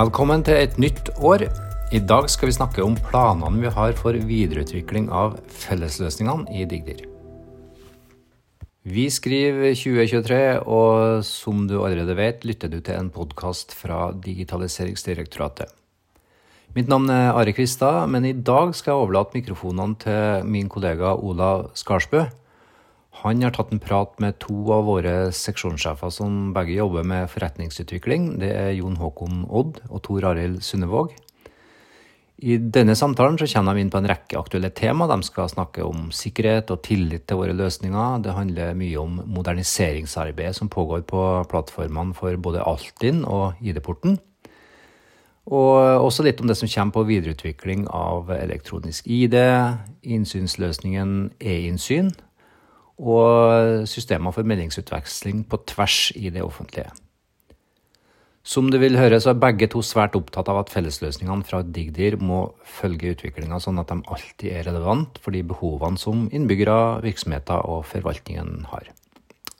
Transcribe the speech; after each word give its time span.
Velkommen 0.00 0.40
til 0.40 0.56
et 0.56 0.78
nytt 0.80 1.10
år. 1.20 1.42
I 1.92 1.98
dag 2.08 2.28
skal 2.32 2.48
vi 2.48 2.54
snakke 2.56 2.80
om 2.80 2.94
planene 3.10 3.58
vi 3.60 3.72
har 3.74 3.90
for 3.98 4.16
videreutvikling 4.16 5.10
av 5.12 5.34
fellesløsningene 5.52 6.46
i 6.56 6.62
Digdir. 6.70 7.02
Vi 8.88 9.04
skriver 9.12 9.74
2023, 9.76 10.38
og 10.64 11.20
som 11.26 11.66
du 11.68 11.74
allerede 11.82 12.16
vet, 12.16 12.46
lytter 12.48 12.72
du 12.72 12.78
til 12.78 12.96
en 12.96 13.10
podkast 13.12 13.74
fra 13.76 14.14
Digitaliseringsdirektoratet. 14.24 15.68
Mitt 16.78 16.88
navn 16.88 17.10
er 17.12 17.34
Are 17.34 17.52
Kvistad, 17.52 18.06
men 18.08 18.24
i 18.24 18.32
dag 18.32 18.72
skal 18.78 18.94
jeg 18.94 19.04
overlate 19.04 19.36
mikrofonene 19.36 20.00
til 20.00 20.48
min 20.48 20.72
kollega 20.72 21.12
Olav 21.18 21.74
Skarsbø. 21.76 22.24
Han 23.10 23.42
har 23.42 23.50
tatt 23.52 23.72
en 23.74 23.82
prat 23.82 24.14
med 24.22 24.38
to 24.40 24.54
av 24.72 24.86
våre 24.86 25.14
seksjonssjefer 25.34 26.12
som 26.14 26.52
begge 26.54 26.76
jobber 26.78 27.02
med 27.04 27.26
forretningsutvikling. 27.32 28.36
Det 28.40 28.52
er 28.54 28.70
Jon 28.78 29.00
Håkon 29.00 29.42
Odd 29.50 29.82
og 29.90 30.04
Tor 30.06 30.30
Arild 30.30 30.62
Sunnevåg. 30.64 31.16
I 32.40 32.56
denne 32.56 32.94
samtalen 32.96 33.36
så 33.36 33.44
kommer 33.50 33.76
de 33.76 33.82
inn 33.84 33.90
på 33.92 33.98
en 34.00 34.08
rekke 34.08 34.38
aktuelle 34.38 34.70
tema. 34.72 35.10
De 35.10 35.18
skal 35.26 35.50
snakke 35.52 35.84
om 35.84 36.08
sikkerhet 36.14 36.70
og 36.72 36.80
tillit 36.86 37.26
til 37.28 37.42
våre 37.42 37.52
løsninger. 37.52 38.22
Det 38.24 38.32
handler 38.32 38.78
mye 38.78 39.02
om 39.02 39.18
moderniseringsarbeidet 39.26 40.56
som 40.56 40.72
pågår 40.72 41.04
på 41.10 41.26
plattformene 41.50 42.16
for 42.16 42.38
både 42.40 42.64
Altinn 42.64 43.26
og 43.28 43.60
ID-porten. 43.60 44.16
Og 45.50 46.06
også 46.06 46.24
litt 46.24 46.40
om 46.40 46.48
det 46.48 46.56
som 46.56 46.70
kommer 46.70 46.96
på 46.96 47.06
videreutvikling 47.10 47.84
av 47.92 48.30
elektronisk 48.32 49.04
ID, 49.10 49.36
innsynsløsningen 50.00 51.32
e-innsyn 51.42 52.14
og 53.00 53.86
systemer 53.88 54.34
for 54.36 54.46
meldingsutveksling 54.46 55.46
på 55.48 55.62
tvers 55.72 56.10
i 56.16 56.28
det 56.32 56.44
offentlige. 56.44 56.90
Som 58.40 58.70
du 58.72 58.78
vil 58.80 58.96
høre, 58.96 59.18
så 59.20 59.34
er 59.34 59.40
begge 59.40 59.68
to 59.68 59.82
svært 59.84 60.14
opptatt 60.16 60.48
av 60.48 60.62
at 60.62 60.70
fellesløsningene 60.72 61.44
fra 61.44 61.60
Digdir 61.60 62.16
må 62.16 62.54
følge 62.64 63.12
utviklinga 63.14 63.58
sånn 63.60 63.82
at 63.82 63.92
de 63.92 64.00
alltid 64.08 64.54
er 64.54 64.64
relevant 64.70 65.20
for 65.20 65.36
de 65.36 65.42
behovene 65.44 66.00
som 66.00 66.24
innbyggere, 66.32 67.02
virksomheter 67.04 67.68
og 67.68 67.84
forvaltningen 67.90 68.64
har. 68.72 68.88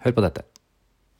Hør 0.00 0.16
på 0.16 0.24
dette. 0.24 0.46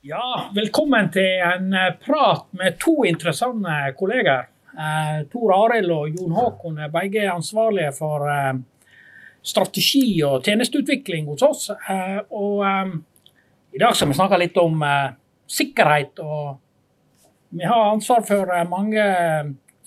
Ja, 0.08 0.48
velkommen 0.56 1.10
til 1.12 1.42
en 1.44 1.74
eh, 1.76 1.92
prat 2.00 2.46
med 2.56 2.78
to 2.80 3.02
interessante 3.04 3.92
kolleger. 3.98 4.46
Eh, 4.72 5.26
Tor 5.28 5.52
Arild 5.52 5.92
og 5.92 6.16
Jon 6.16 6.32
Håkon 6.32 6.80
er 6.80 6.94
begge 6.94 7.26
ansvarlige 7.28 7.92
for 7.98 8.24
eh, 8.32 8.54
strategi 9.42 10.20
og 10.26 10.44
tjenesteutvikling 10.44 11.28
hos 11.30 11.44
oss. 11.46 11.68
Eh, 11.70 12.18
og 12.36 12.64
eh, 12.66 12.92
i 13.76 13.80
dag 13.80 13.96
skal 13.96 14.10
vi 14.10 14.18
snakke 14.18 14.40
litt 14.40 14.58
om 14.60 14.82
eh, 14.84 15.12
sikkerhet 15.50 16.20
og 16.24 16.58
vi 17.50 17.66
har 17.66 17.90
ansvar 17.90 18.22
for 18.22 18.50
mange 18.70 19.02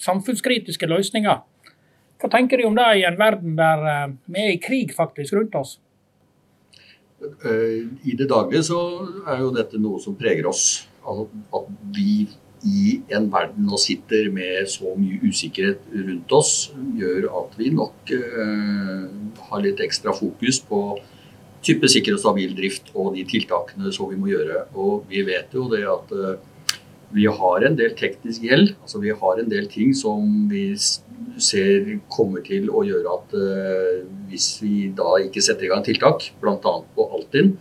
samfunnskritiske 0.03 0.87
løsninger. 0.91 1.37
Hva 2.19 2.29
tenker 2.31 2.59
du 2.59 2.65
om 2.67 2.75
det 2.75 2.89
i 2.99 3.05
en 3.07 3.15
verden 3.15 3.55
der 3.55 3.85
vi 4.25 4.41
er 4.41 4.51
i 4.51 4.59
krig 4.59 4.91
faktisk 4.95 5.37
rundt 5.37 5.55
oss? 5.55 5.77
I 7.23 8.17
det 8.19 8.27
daglige 8.27 8.65
så 8.67 8.81
er 9.31 9.45
jo 9.45 9.53
dette 9.55 9.79
noe 9.79 10.01
som 10.03 10.17
preger 10.19 10.49
oss. 10.51 10.89
At 11.07 11.71
vi 11.95 12.25
i 12.63 13.01
en 13.11 13.27
verden 13.31 13.65
nå 13.67 13.79
sitter 13.81 14.29
med 14.31 14.69
så 14.71 14.93
mye 14.95 15.19
usikkerhet 15.27 15.83
rundt 15.93 16.35
oss, 16.37 16.53
gjør 16.97 17.27
at 17.41 17.57
vi 17.59 17.73
nok 17.75 18.13
har 19.49 19.65
litt 19.65 19.83
ekstra 19.83 20.13
fokus 20.15 20.61
på 20.63 20.79
type 21.63 21.87
sikker 21.91 22.15
og 22.15 22.21
stabil 22.23 22.55
drift 22.55 22.91
og 22.93 23.17
de 23.17 23.25
tiltakene 23.27 23.91
som 23.95 24.09
vi 24.11 24.19
må 24.19 24.31
gjøre. 24.31 24.65
Og 24.79 25.03
vi 25.11 25.25
vet 25.27 25.51
jo 25.55 25.67
det 25.71 25.83
at 25.87 26.15
vi 27.13 27.27
har 27.29 27.65
en 27.65 27.75
del 27.77 27.93
teknisk 27.97 28.45
gjeld. 28.47 28.73
altså 28.81 29.01
Vi 29.03 29.13
har 29.13 29.39
en 29.39 29.49
del 29.49 29.67
ting 29.71 29.93
som 29.95 30.47
vi 30.49 30.65
ser 31.37 31.99
kommer 32.13 32.41
til 32.45 32.71
å 32.73 32.83
gjøre 32.85 33.17
at 33.17 33.35
uh, 33.37 34.01
hvis 34.29 34.47
vi 34.63 34.89
da 34.97 35.15
ikke 35.21 35.43
setter 35.45 35.67
i 35.67 35.71
gang 35.71 35.85
tiltak, 35.85 36.31
bl.a. 36.41 36.73
på 36.95 37.07
Altinn, 37.13 37.53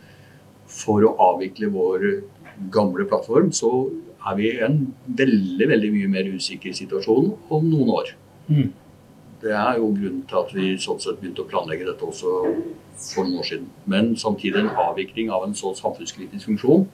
for 0.72 1.04
å 1.04 1.12
avvikle 1.32 1.68
vår 1.72 2.06
gamle 2.72 3.04
plattform, 3.08 3.50
så 3.52 3.70
er 4.30 4.38
vi 4.38 4.50
i 4.50 4.62
en 4.64 4.78
veldig 5.18 5.68
veldig 5.68 5.90
mye 5.94 6.12
mer 6.12 6.30
usikker 6.36 6.74
situasjon 6.76 7.32
om 7.50 7.68
noen 7.70 7.92
år. 7.96 8.14
Mm. 8.48 8.70
Det 9.42 9.54
er 9.58 9.78
jo 9.80 9.90
grunnen 9.90 10.22
til 10.30 10.38
at 10.38 10.54
vi 10.54 10.68
sånn 10.78 11.00
sett 11.02 11.18
begynte 11.20 11.42
å 11.42 11.50
planlegge 11.50 11.88
dette 11.88 12.06
også 12.06 12.34
for 13.02 13.26
noen 13.26 13.40
år 13.42 13.48
siden. 13.48 13.70
Men 13.90 14.12
samtidig 14.18 14.62
en 14.62 14.74
avvikling 14.84 15.32
av 15.34 15.48
en 15.48 15.56
så 15.58 15.74
samfunnskritisk 15.78 16.52
funksjon 16.52 16.86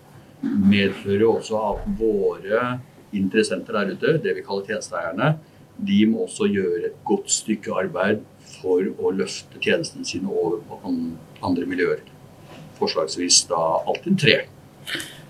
medfører 0.43 1.27
jo 1.27 1.35
også 1.37 1.61
at 1.73 1.87
våre 1.99 2.79
interessenter 3.17 3.77
der 3.77 3.95
ute, 3.95 4.19
det 4.23 4.37
vi 4.37 4.45
kaller 4.47 4.67
tjenesteeierne, 4.69 5.33
de 5.79 5.99
må 6.11 6.25
også 6.25 6.49
gjøre 6.51 6.89
et 6.89 7.01
godt 7.07 7.31
stykke 7.31 7.75
arbeid 7.85 8.25
for 8.59 8.83
å 8.99 9.13
løfte 9.15 9.61
tjenestene 9.63 10.07
sine 10.09 10.31
over 10.31 10.63
på 10.67 10.79
andre 11.45 11.69
miljøer. 11.69 12.01
Forslagsvis 12.79 13.45
da 13.51 13.61
Altinn 13.91 14.19
3. 14.19 14.39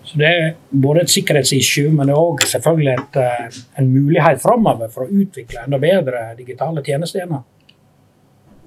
Så 0.08 0.18
Det 0.18 0.26
er 0.26 0.54
både 0.72 1.02
et 1.04 1.12
sikkerhetsissue, 1.12 1.90
men 1.92 2.08
det 2.08 2.14
er 2.14 2.22
òg 2.22 2.44
selvfølgelig 2.48 2.92
et, 2.94 3.16
eh, 3.20 3.58
en 3.78 3.90
mulighet 3.92 4.40
framover 4.40 4.88
for 4.88 5.04
å 5.04 5.12
utvikle 5.22 5.66
enda 5.66 5.78
bedre 5.78 6.22
digitale 6.38 6.82
tjenester. 6.82 7.28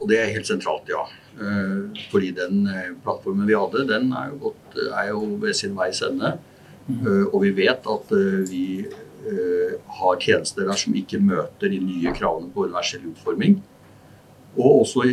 Og 0.02 0.10
det 0.10 0.20
er 0.20 0.34
helt 0.36 0.46
sentralt, 0.46 0.90
ja. 0.90 1.02
Eh, 1.42 2.04
fordi 2.12 2.30
den 2.38 2.68
eh, 2.68 2.92
plattformen 3.04 3.48
vi 3.48 3.58
hadde, 3.58 3.88
den 3.90 4.14
er 4.14 4.30
jo, 4.30 4.38
godt, 4.52 4.78
er 5.00 5.08
jo 5.10 5.24
ved 5.42 5.58
sin 5.58 5.74
veis 5.76 6.04
ende. 6.06 6.38
Mm. 6.88 7.28
Og 7.32 7.42
vi 7.42 7.52
vet 7.56 7.86
at 7.88 8.10
vi 8.50 8.86
har 10.02 10.16
tjenester 10.20 10.66
der 10.66 10.76
som 10.76 10.96
ikke 10.98 11.20
møter 11.22 11.70
de 11.70 11.78
nye 11.80 12.12
kravene 12.14 12.50
på 12.52 12.66
universell 12.66 13.06
utforming. 13.06 13.60
Og 14.58 14.82
også 14.82 15.06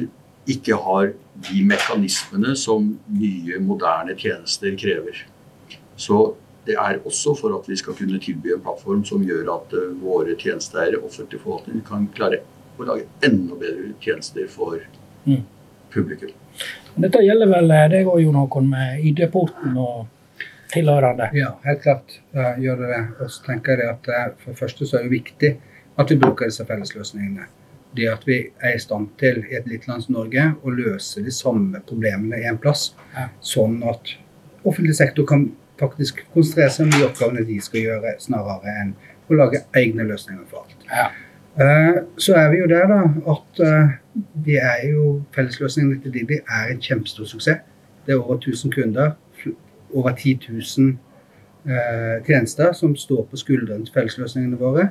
ikke 0.48 0.76
har 0.80 1.12
de 1.48 1.64
mekanismene 1.64 2.56
som 2.56 2.88
nye, 3.12 3.60
moderne 3.60 4.16
tjenester 4.16 4.74
krever. 4.80 5.26
Så 5.98 6.20
det 6.68 6.76
er 6.78 7.00
også 7.08 7.34
for 7.38 7.56
at 7.56 7.68
vi 7.68 7.76
skal 7.80 7.96
kunne 7.98 8.20
tilby 8.22 8.52
en 8.54 8.62
plattform 8.64 9.04
som 9.08 9.24
gjør 9.24 9.48
at 9.54 9.74
våre 10.02 10.36
tjenesteeiere, 10.38 11.00
offentlig 11.04 11.40
forvaltning, 11.42 11.80
kan 11.86 12.06
klare 12.14 12.42
å 12.78 12.86
lage 12.86 13.06
enda 13.26 13.56
bedre 13.58 13.94
tjenester 14.02 14.46
for 14.52 14.78
mm. 15.24 15.42
publikum. 15.94 16.34
Dette 16.98 17.22
gjelder 17.22 17.50
vel 17.50 17.74
deg 17.92 18.06
òg, 18.10 18.20
Jon 18.22 18.38
Håkon, 18.38 18.70
med 18.70 19.04
ID-porten 19.06 19.76
og 19.78 20.06
tilhørende? 20.72 21.30
Ja, 21.38 21.54
helt 21.64 21.82
klart 21.82 22.18
uh, 22.36 22.54
gjør 22.60 22.82
det 22.82 22.90
det. 22.92 23.02
Og 23.18 23.30
så 23.32 23.44
tenker 23.46 23.80
jeg 23.82 23.94
at 23.94 24.10
uh, 24.10 24.26
For 24.42 24.52
det 24.52 24.60
første 24.60 24.88
så 24.88 24.98
er 24.98 25.06
det 25.06 25.14
viktig 25.16 25.54
at 25.98 26.12
vi 26.12 26.18
bruker 26.20 26.50
disse 26.50 26.66
fellesløsningene. 26.66 27.48
Det 27.96 28.08
at 28.12 28.26
vi 28.28 28.42
er 28.60 28.76
i 28.76 28.82
stand 28.82 29.08
til 29.18 29.40
i 29.48 29.56
et 29.58 29.66
lite 29.66 29.88
land 29.88 30.04
som 30.04 30.18
Norge 30.18 30.44
å 30.62 30.74
løse 30.74 31.22
de 31.24 31.32
samme 31.34 31.80
problemene 31.88 32.42
i 32.42 32.46
en 32.50 32.60
plass. 32.60 32.92
Ja. 33.14 33.30
Sånn 33.40 33.80
at 33.88 34.12
offentlig 34.68 34.98
sektor 34.98 35.26
kan 35.26 35.48
faktisk 35.78 36.24
konsentrere 36.34 36.72
seg 36.74 36.88
om 36.88 36.92
de 36.96 37.06
oppgavene 37.06 37.46
de 37.46 37.60
skal 37.62 37.84
gjøre, 37.84 38.18
snarere 38.22 38.74
enn 38.82 38.92
å 39.28 39.38
lage 39.38 39.62
egne 39.76 40.06
løsninger 40.08 40.46
for 40.50 40.64
alt. 40.64 40.86
Ja. 40.90 41.08
Eh, 41.58 42.02
så 42.16 42.34
er 42.38 42.50
vi 42.50 42.60
jo 42.60 42.68
der 42.70 42.86
da, 42.86 43.00
at 43.32 43.60
eh, 43.66 43.96
vi 44.44 44.54
er 44.62 44.84
jo 44.92 45.24
fellesløsningene 45.34 45.98
til 46.02 46.14
Didi 46.14 46.38
er 46.38 46.70
en 46.70 46.82
kjempestor 46.82 47.26
suksess. 47.26 47.64
Det 48.06 48.14
er 48.14 48.20
over 48.20 48.38
1000 48.38 48.72
kunder, 48.72 49.10
over 49.90 50.14
10 50.14 50.38
000 50.48 50.94
eh, 51.66 52.24
tjenester 52.26 52.72
som 52.72 52.94
står 52.96 53.26
på 53.30 53.36
skuldrene 53.36 53.84
til 53.84 53.94
fellesløsningene 53.94 54.60
våre. 54.60 54.88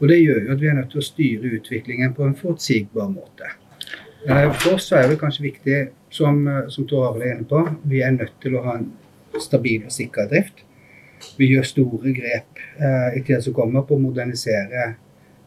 Og 0.00 0.08
det 0.08 0.22
gjør 0.22 0.40
jo 0.46 0.52
at 0.52 0.60
vi 0.60 0.70
er 0.70 0.78
nødt 0.78 0.90
til 0.90 1.02
å 1.02 1.08
styre 1.10 1.52
utviklingen 1.58 2.14
på 2.16 2.24
en 2.24 2.36
forutsigbar 2.36 3.12
måte. 3.12 3.52
For 4.26 4.74
oss 4.74 4.90
er 4.92 5.06
det 5.08 5.20
kanskje 5.20 5.44
viktig, 5.44 5.76
som, 6.10 6.40
som 6.72 6.86
Tor 6.88 7.10
Arild 7.10 7.22
er 7.22 7.34
inne 7.36 7.46
på, 7.48 7.60
vi 7.86 8.00
er 8.02 8.16
nødt 8.16 8.34
til 8.42 8.56
å 8.56 8.62
ha 8.64 8.74
en 8.80 8.88
stabil 9.42 9.84
og 9.84 9.92
sikker 9.94 10.28
drift. 10.30 10.62
Vi 11.38 11.48
gjør 11.50 11.64
store 11.64 12.12
grep 12.12 12.60
i 13.16 13.22
tida 13.24 13.40
som 13.42 13.54
kommer 13.56 13.86
på 13.88 13.96
å 13.96 14.02
modernisere 14.02 14.96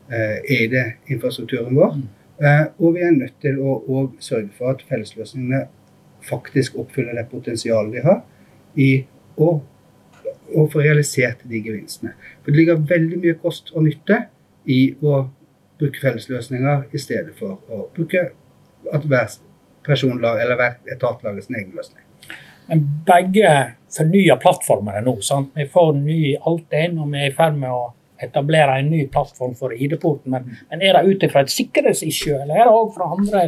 er 0.10 0.42
eh, 0.44 0.70
det 0.70 0.86
infrastrukturen 1.08 1.76
vår. 1.76 1.96
Mm. 1.96 2.08
Eh, 2.46 2.66
og 2.80 2.94
vi 2.96 3.04
er 3.04 3.12
nødt 3.12 3.36
til 3.42 3.60
å 3.60 4.06
sørge 4.20 4.50
for 4.58 4.74
at 4.74 4.84
fellesløsningene 4.90 5.66
faktisk 6.26 6.78
oppfyller 6.80 7.16
det 7.16 7.28
potensialet 7.32 7.94
de 7.94 8.04
har 8.04 8.22
i 8.76 8.90
å, 9.40 9.60
å 10.56 10.66
få 10.72 10.84
realisert 10.84 11.44
de 11.48 11.62
gevinstene. 11.64 12.16
For 12.44 12.52
det 12.52 12.62
ligger 12.62 12.88
veldig 12.90 13.20
mye 13.22 13.38
kost 13.42 13.72
og 13.74 13.86
nytte 13.88 14.24
i 14.70 14.82
å 15.02 15.22
bruke 15.80 16.02
fellesløsninger 16.02 16.90
i 16.92 17.00
stedet 17.00 17.38
for 17.40 17.60
å 17.72 17.86
bruke 17.96 18.30
at 18.94 19.06
hver 19.08 19.32
person 19.86 20.18
eller 20.20 20.58
hver 20.60 20.80
etat 20.92 21.24
lager 21.24 21.46
sin 21.46 21.60
egen 21.60 21.76
løsning. 21.78 22.04
Men 22.70 22.84
begge 23.08 23.54
fornyer 23.94 24.40
plattformene 24.42 25.02
nå. 25.06 25.16
sant? 25.26 25.52
Vi 25.56 25.66
får 25.70 25.96
ny 25.98 26.36
Altinn, 26.50 27.00
og 27.00 27.10
vi 27.14 27.24
er 27.24 27.32
i 27.32 27.36
ferd 27.36 27.58
med 27.60 27.74
å 27.74 27.90
etablere 28.20 28.80
en 28.80 28.92
ny 28.92 29.06
plattform 29.12 29.56
for 29.58 29.74
ID-porten. 29.74 30.34
Men, 30.34 30.48
men, 30.70 30.84
er 30.84 30.98
det 30.98 31.08
ut 31.08 31.26
ifra 31.28 31.46
et 31.46 31.54
sikkerhetsissue, 31.54 32.42
eller 32.44 32.60
er 32.60 32.68
det 32.68 32.76
òg 32.76 32.94
fra 32.96 33.10
andre, 33.16 33.46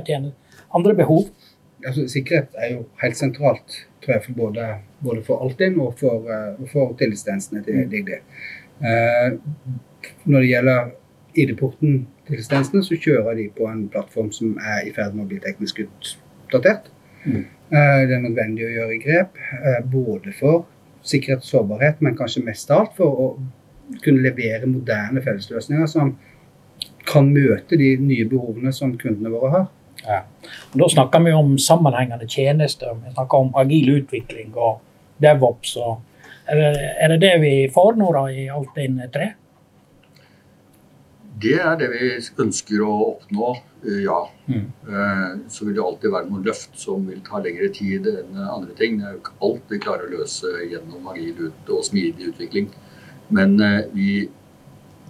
andre 0.77 0.97
behov? 0.97 1.29
Altså, 1.81 2.05
sikkerhet 2.11 2.55
er 2.61 2.75
jo 2.75 2.83
helt 3.01 3.17
sentralt 3.17 3.81
tror 4.01 4.15
jeg, 4.15 4.23
for 4.25 4.37
både, 4.37 4.67
både 5.05 5.23
for 5.25 5.43
Altinn 5.45 5.77
og 5.81 5.93
for, 5.99 6.25
uh, 6.25 6.57
for 6.71 6.95
tillitstjenestene 6.97 7.63
til 7.65 7.85
DGD. 7.91 8.17
Uh, 8.81 9.37
når 10.25 10.39
det 10.39 10.49
gjelder 10.49 10.91
ID-porten 11.37 12.05
tillitstjenestene, 12.27 12.83
så 12.85 12.97
kjører 12.97 13.37
de 13.37 13.47
på 13.57 13.67
en 13.69 13.85
plattform 13.93 14.31
som 14.35 14.55
er 14.57 14.87
i 14.87 14.93
ferd 14.95 15.13
med 15.15 15.25
å 15.25 15.29
bli 15.29 15.41
teknisk 15.43 15.83
utdatert. 15.85 16.89
Mm. 17.25 17.45
Eh, 17.71 18.07
Det 18.07 18.15
er 18.17 18.23
nødvendig 18.25 18.65
å 18.67 18.73
gjøre 18.75 18.99
grep, 18.99 19.37
eh, 19.63 19.83
både 19.85 20.33
for 20.35 20.65
sikkerhet 21.03 21.45
og 21.45 21.49
sårbarhet, 21.49 22.01
men 22.01 22.17
kanskje 22.17 22.43
mest 22.43 22.71
av 22.71 22.79
alt 22.79 22.97
for 22.97 23.05
å 23.05 23.27
kunne 24.03 24.21
levere 24.21 24.67
moderne 24.67 25.21
fellesløsninger 25.23 25.87
som 25.87 26.17
kan 27.07 27.31
møte 27.33 27.77
de 27.77 27.95
nye 27.97 28.25
behovene 28.25 28.73
som 28.73 28.97
kundene 28.97 29.31
våre 29.31 29.51
har. 29.51 29.67
Ja. 30.05 30.21
Da 30.75 30.87
snakker 30.89 31.23
vi 31.23 31.31
om 31.31 31.57
sammenhengende 31.57 32.27
tjenester, 32.27 32.93
vi 33.05 33.13
snakker 33.13 33.37
om 33.37 33.51
agil 33.55 34.01
utvikling 34.01 34.53
og 34.55 34.79
DevOps. 35.21 35.75
Og 35.77 36.01
er, 36.47 36.55
det, 36.55 36.91
er 36.99 37.13
det 37.13 37.19
det 37.21 37.33
vi 37.41 37.53
får 37.73 37.97
nå 37.97 38.11
da 38.13 38.25
i 38.31 38.47
Altinn 38.51 39.01
3? 39.13 39.29
Det 41.41 41.55
er 41.59 41.77
det 41.79 41.87
vi 41.93 42.09
ønsker 42.43 42.81
å 42.85 42.91
oppnå, 43.15 43.51
eh, 43.85 44.01
ja. 44.05 44.19
Mm. 44.47 44.65
Eh, 44.87 45.37
Så 45.49 45.65
vil 45.65 45.75
det 45.75 45.83
alltid 45.83 46.11
være 46.11 46.29
noen 46.29 46.43
løft 46.45 46.75
som 46.77 47.05
vil 47.07 47.21
ta 47.25 47.39
lengre 47.41 47.69
tid 47.73 48.07
enn 48.07 48.37
andre 48.37 48.75
ting. 48.77 48.99
Det 48.99 49.07
er 49.07 49.15
jo 49.15 49.21
ikke 49.23 49.39
alt 49.47 49.73
vi 49.73 49.79
klarer 49.79 50.07
å 50.09 50.19
løse 50.19 50.51
gjennom 50.69 51.07
agil 51.13 51.51
og 51.69 51.83
smidig 51.87 52.33
utvikling. 52.33 52.69
Men 53.29 53.59
eh, 53.61 53.87
vi 53.93 54.29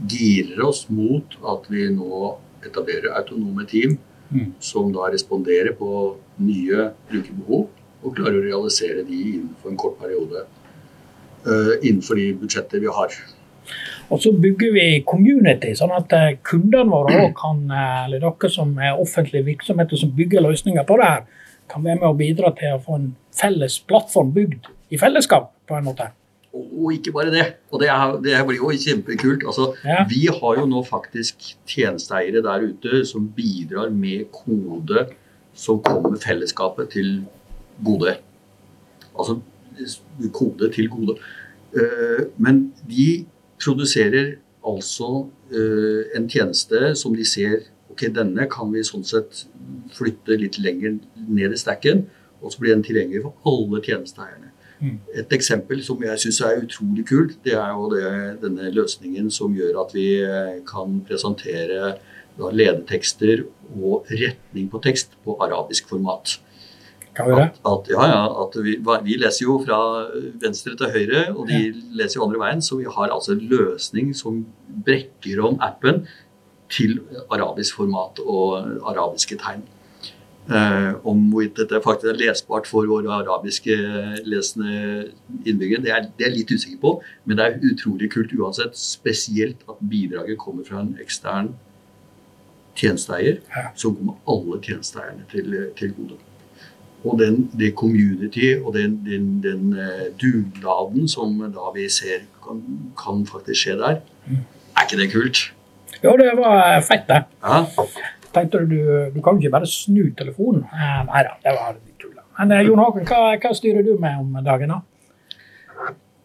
girer 0.08 0.64
oss 0.66 0.86
mot 0.90 1.36
at 1.54 1.68
vi 1.70 1.90
nå 1.94 2.38
etablerer 2.66 3.18
autonome 3.18 3.68
team 3.68 4.00
Mm. 4.32 4.54
som 4.64 4.94
da 4.94 5.10
responderer 5.12 5.74
på 5.76 6.16
nye 6.40 6.94
brukerbehov 7.10 7.66
og 8.02 8.14
klarer 8.16 8.38
å 8.40 8.46
realisere 8.46 9.04
de 9.04 9.18
innenfor 9.34 9.72
en 9.74 9.78
kort 9.78 10.00
periode. 10.00 10.46
innenfor 11.84 12.16
de 12.16 12.34
budsjetter 12.40 12.80
vi 12.80 12.88
har. 12.88 13.12
Og 14.12 14.20
så 14.20 14.34
bygger 14.36 14.74
vi 14.76 14.86
community, 15.08 15.72
sånn 15.80 15.94
at 15.96 16.14
eh, 16.18 16.34
kundene 16.48 16.92
våre 16.92 17.30
kan, 17.42 17.62
eh, 17.72 18.06
eller 18.06 18.24
dere 18.26 18.52
som 18.52 18.74
er 18.80 19.00
offentlige 19.00 19.48
virksomheter 19.48 20.00
som 20.00 20.12
bygger 20.18 20.44
løsninger 20.48 20.88
på 20.88 20.98
det 21.00 21.12
her, 21.14 21.28
kan 21.72 21.86
være 21.86 22.02
med 22.02 22.10
å 22.10 22.18
bidra 22.20 22.52
til 22.58 22.76
å 22.76 22.82
få 22.84 22.98
en 23.00 23.12
felles 23.36 23.78
plattform 23.88 24.34
bygd 24.36 24.68
i 24.92 25.00
fellesskap, 25.00 25.54
på 25.68 25.78
en 25.78 25.88
måte. 25.88 26.10
Og 26.52 26.72
og 26.82 26.94
ikke 26.98 27.14
bare 27.16 27.32
det. 27.32 27.46
Og 27.72 27.80
det, 27.80 27.88
er, 27.94 28.18
det 28.24 28.40
blir 28.48 28.58
jo 28.60 28.72
kjempekult. 28.76 29.46
Altså, 29.48 29.70
Ja. 29.88 30.02
Vi 30.10 30.26
har 30.28 30.58
jo 30.60 30.66
nå 30.68 30.82
faktisk 30.84 31.54
tjenesteeiere 31.70 32.42
der 32.44 32.66
ute 32.68 33.06
som 33.08 33.30
bidrar 33.36 33.90
med 33.96 34.26
kode 34.36 35.06
som 35.54 35.80
kommer 35.84 36.18
fellesskapet 36.20 36.90
til 36.98 37.22
gode. 37.86 38.18
Altså 39.16 39.40
kode 40.34 40.72
til 40.76 40.90
gode. 40.92 41.16
Eh, 41.76 42.26
Men 42.38 42.74
de 42.90 43.26
produserer 43.62 44.36
altså 44.68 45.28
eh, 45.54 46.18
en 46.18 46.28
tjeneste 46.30 46.94
som 47.00 47.16
de 47.18 47.26
ser 47.28 47.64
ok, 47.92 48.08
denne 48.16 48.48
kan 48.52 48.72
vi 48.74 48.84
sånn 48.88 49.06
sett 49.08 49.46
flytte 49.96 50.38
litt 50.40 50.60
lenger 50.62 50.98
ned 51.28 51.54
i 51.54 51.60
stacken, 51.60 52.06
og 52.42 52.54
så 52.54 52.62
blir 52.62 52.76
den 52.76 52.86
tilgjengelig 52.86 53.26
for 53.26 53.52
alle 53.52 53.82
tjenesteeierne. 53.86 54.52
Mm. 54.82 54.96
Et 55.22 55.34
eksempel 55.38 55.84
som 55.86 56.00
jeg 56.02 56.22
syns 56.24 56.40
er 56.46 56.64
utrolig 56.64 57.06
kult, 57.10 57.36
det 57.46 57.54
er 57.54 57.74
jo 57.76 57.90
det, 57.92 58.06
denne 58.42 58.72
løsningen 58.74 59.30
som 59.34 59.54
gjør 59.58 59.84
at 59.84 59.94
vi 59.94 60.08
eh, 60.26 60.56
kan 60.68 61.02
presentere 61.06 61.96
da, 62.38 62.48
ledetekster 62.50 63.44
og 63.76 64.10
retning 64.10 64.72
på 64.72 64.82
tekst 64.82 65.14
på 65.26 65.38
arabisk 65.44 65.92
format. 65.92 66.40
At, 67.20 67.58
at, 67.68 67.90
ja, 67.92 68.06
ja, 68.08 68.22
at 68.46 68.56
vi, 68.64 68.78
vi 69.04 69.18
leser 69.20 69.44
jo 69.44 69.58
fra 69.66 69.80
venstre 70.42 70.78
til 70.80 70.94
høyre, 70.94 71.26
og 71.36 71.50
de 71.50 71.74
leser 72.00 72.20
jo 72.22 72.26
andre 72.28 72.40
veien. 72.40 72.62
Så 72.64 72.78
vi 72.80 72.88
har 72.88 73.12
altså 73.12 73.36
en 73.36 73.44
løsning 73.52 74.14
som 74.16 74.46
brekker 74.86 75.42
om 75.44 75.60
appen 75.62 76.06
til 76.72 77.02
arabisk 77.30 77.76
format 77.82 78.22
og 78.24 78.64
arabiske 78.88 79.36
tegn. 79.44 79.66
Eh, 80.52 80.94
om 81.08 81.20
hvorvidt 81.30 81.60
dette 81.60 81.80
faktisk 81.84 82.10
er 82.10 82.18
lesbart 82.18 82.66
for 82.68 82.88
våre 82.90 83.12
arabiske 83.22 83.76
lesende 84.26 85.12
innbyggere, 85.46 85.84
det 85.84 85.92
er, 85.94 86.08
det 86.18 86.26
jeg 86.26 86.38
litt 86.38 86.56
usikker 86.56 86.80
på. 86.82 86.96
Men 87.26 87.38
det 87.38 87.46
er 87.46 87.68
utrolig 87.74 88.10
kult 88.16 88.34
uansett. 88.40 88.80
Spesielt 88.80 89.62
at 89.70 89.84
bidraget 89.92 90.40
kommer 90.42 90.66
fra 90.68 90.82
en 90.82 90.96
ekstern 91.04 91.54
tjenesteeier 92.80 93.42
Ja. 93.52 93.70
som 93.76 93.96
kommer 94.00 94.18
alle 94.32 94.62
tjenesteeierne 94.64 95.28
til, 95.32 95.56
til 95.78 95.94
gode. 96.00 96.18
Og 97.04 97.18
den, 97.20 97.48
det 97.58 97.72
community 97.76 98.52
og 98.62 98.74
den, 98.76 99.00
den, 99.06 99.30
den 99.42 99.72
eh, 99.74 100.04
dugnaden 100.22 101.08
som 101.10 101.40
da 101.54 101.72
vi 101.74 101.88
ser 101.90 102.28
kan, 102.46 102.60
kan 102.98 103.24
faktisk 103.26 103.64
skje 103.68 103.78
der, 103.82 104.02
Mm. 104.28 104.44
er 104.78 104.84
ikke 104.86 104.98
det 105.02 105.08
kult? 105.12 105.40
Jo, 106.04 106.12
det 106.18 106.28
var 106.38 106.82
fett, 106.86 107.08
det. 107.10 107.24
Ja, 107.42 107.64
Tenkte 108.34 108.60
du, 108.70 108.78
du 109.16 109.18
kan 109.22 109.34
jo 109.36 109.42
ikke 109.42 109.52
bare 109.58 109.66
snu 109.68 110.04
telefonen. 110.16 110.62
Eh, 110.72 111.00
nei 111.10 111.24
da, 111.26 111.34
det 111.44 111.56
var 111.58 111.74
litt 111.74 111.98
tull. 112.00 112.14
Men 112.38 112.52
eh, 112.56 112.62
Jon 112.68 112.80
Håkon, 112.80 113.04
hva, 113.10 113.34
hva 113.42 113.52
styrer 113.58 113.84
du 113.84 113.96
med 114.00 114.22
om 114.22 114.38
dagen? 114.46 114.70
da? 114.72 114.78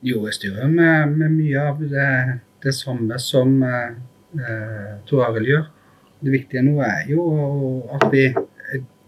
Jo, 0.06 0.26
jeg 0.28 0.36
styrer 0.36 0.68
med, 0.70 1.16
med 1.16 1.32
mye 1.34 1.64
av 1.72 1.80
det, 1.80 2.10
det 2.62 2.74
samme 2.76 3.16
som 3.18 3.56
eh, 3.64 3.96
eh, 4.38 4.92
Tor 5.08 5.24
Arild 5.30 5.48
gjør. 5.50 5.64
Det 6.20 6.32
viktige 6.36 6.62
nå 6.68 6.76
er 6.84 7.08
jo 7.10 7.24
at 7.96 8.06
vi, 8.12 8.28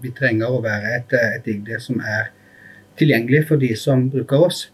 vi 0.02 0.12
trenger 0.14 0.50
å 0.52 0.62
være 0.64 0.96
et, 0.96 1.14
et 1.18 1.46
digde 1.46 1.78
som 1.82 2.00
er 2.00 2.32
tilgjengelig 2.98 3.44
for 3.50 3.62
de 3.62 3.72
som 3.78 4.08
bruker 4.10 4.48
oss. 4.48 4.64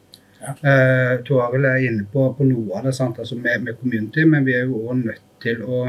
Ja. 0.40 0.54
Uh, 0.60 1.12
Tor 1.24 1.54
er 1.56 1.84
inne 1.86 2.06
på, 2.12 2.26
på 2.36 2.46
noe 2.48 2.78
av 2.78 2.88
det 2.88 2.94
sant? 2.96 3.20
Altså 3.20 3.36
med, 3.38 3.64
med 3.64 3.78
community, 3.80 4.26
men 4.28 4.44
vi 4.44 4.56
er 4.58 4.66
jo 4.68 4.82
også 4.82 4.98
nødt 5.00 5.28
til 5.44 5.62
å, 5.64 5.84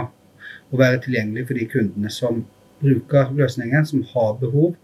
å 0.71 0.79
være 0.79 1.01
tilgjengelig 1.03 1.47
for 1.49 1.59
de 1.59 1.67
kundene 1.71 2.11
som 2.11 2.43
bruker 2.83 3.33
løsningen, 3.35 3.87
som 3.87 4.05
har 4.13 4.37
behov 4.41 4.75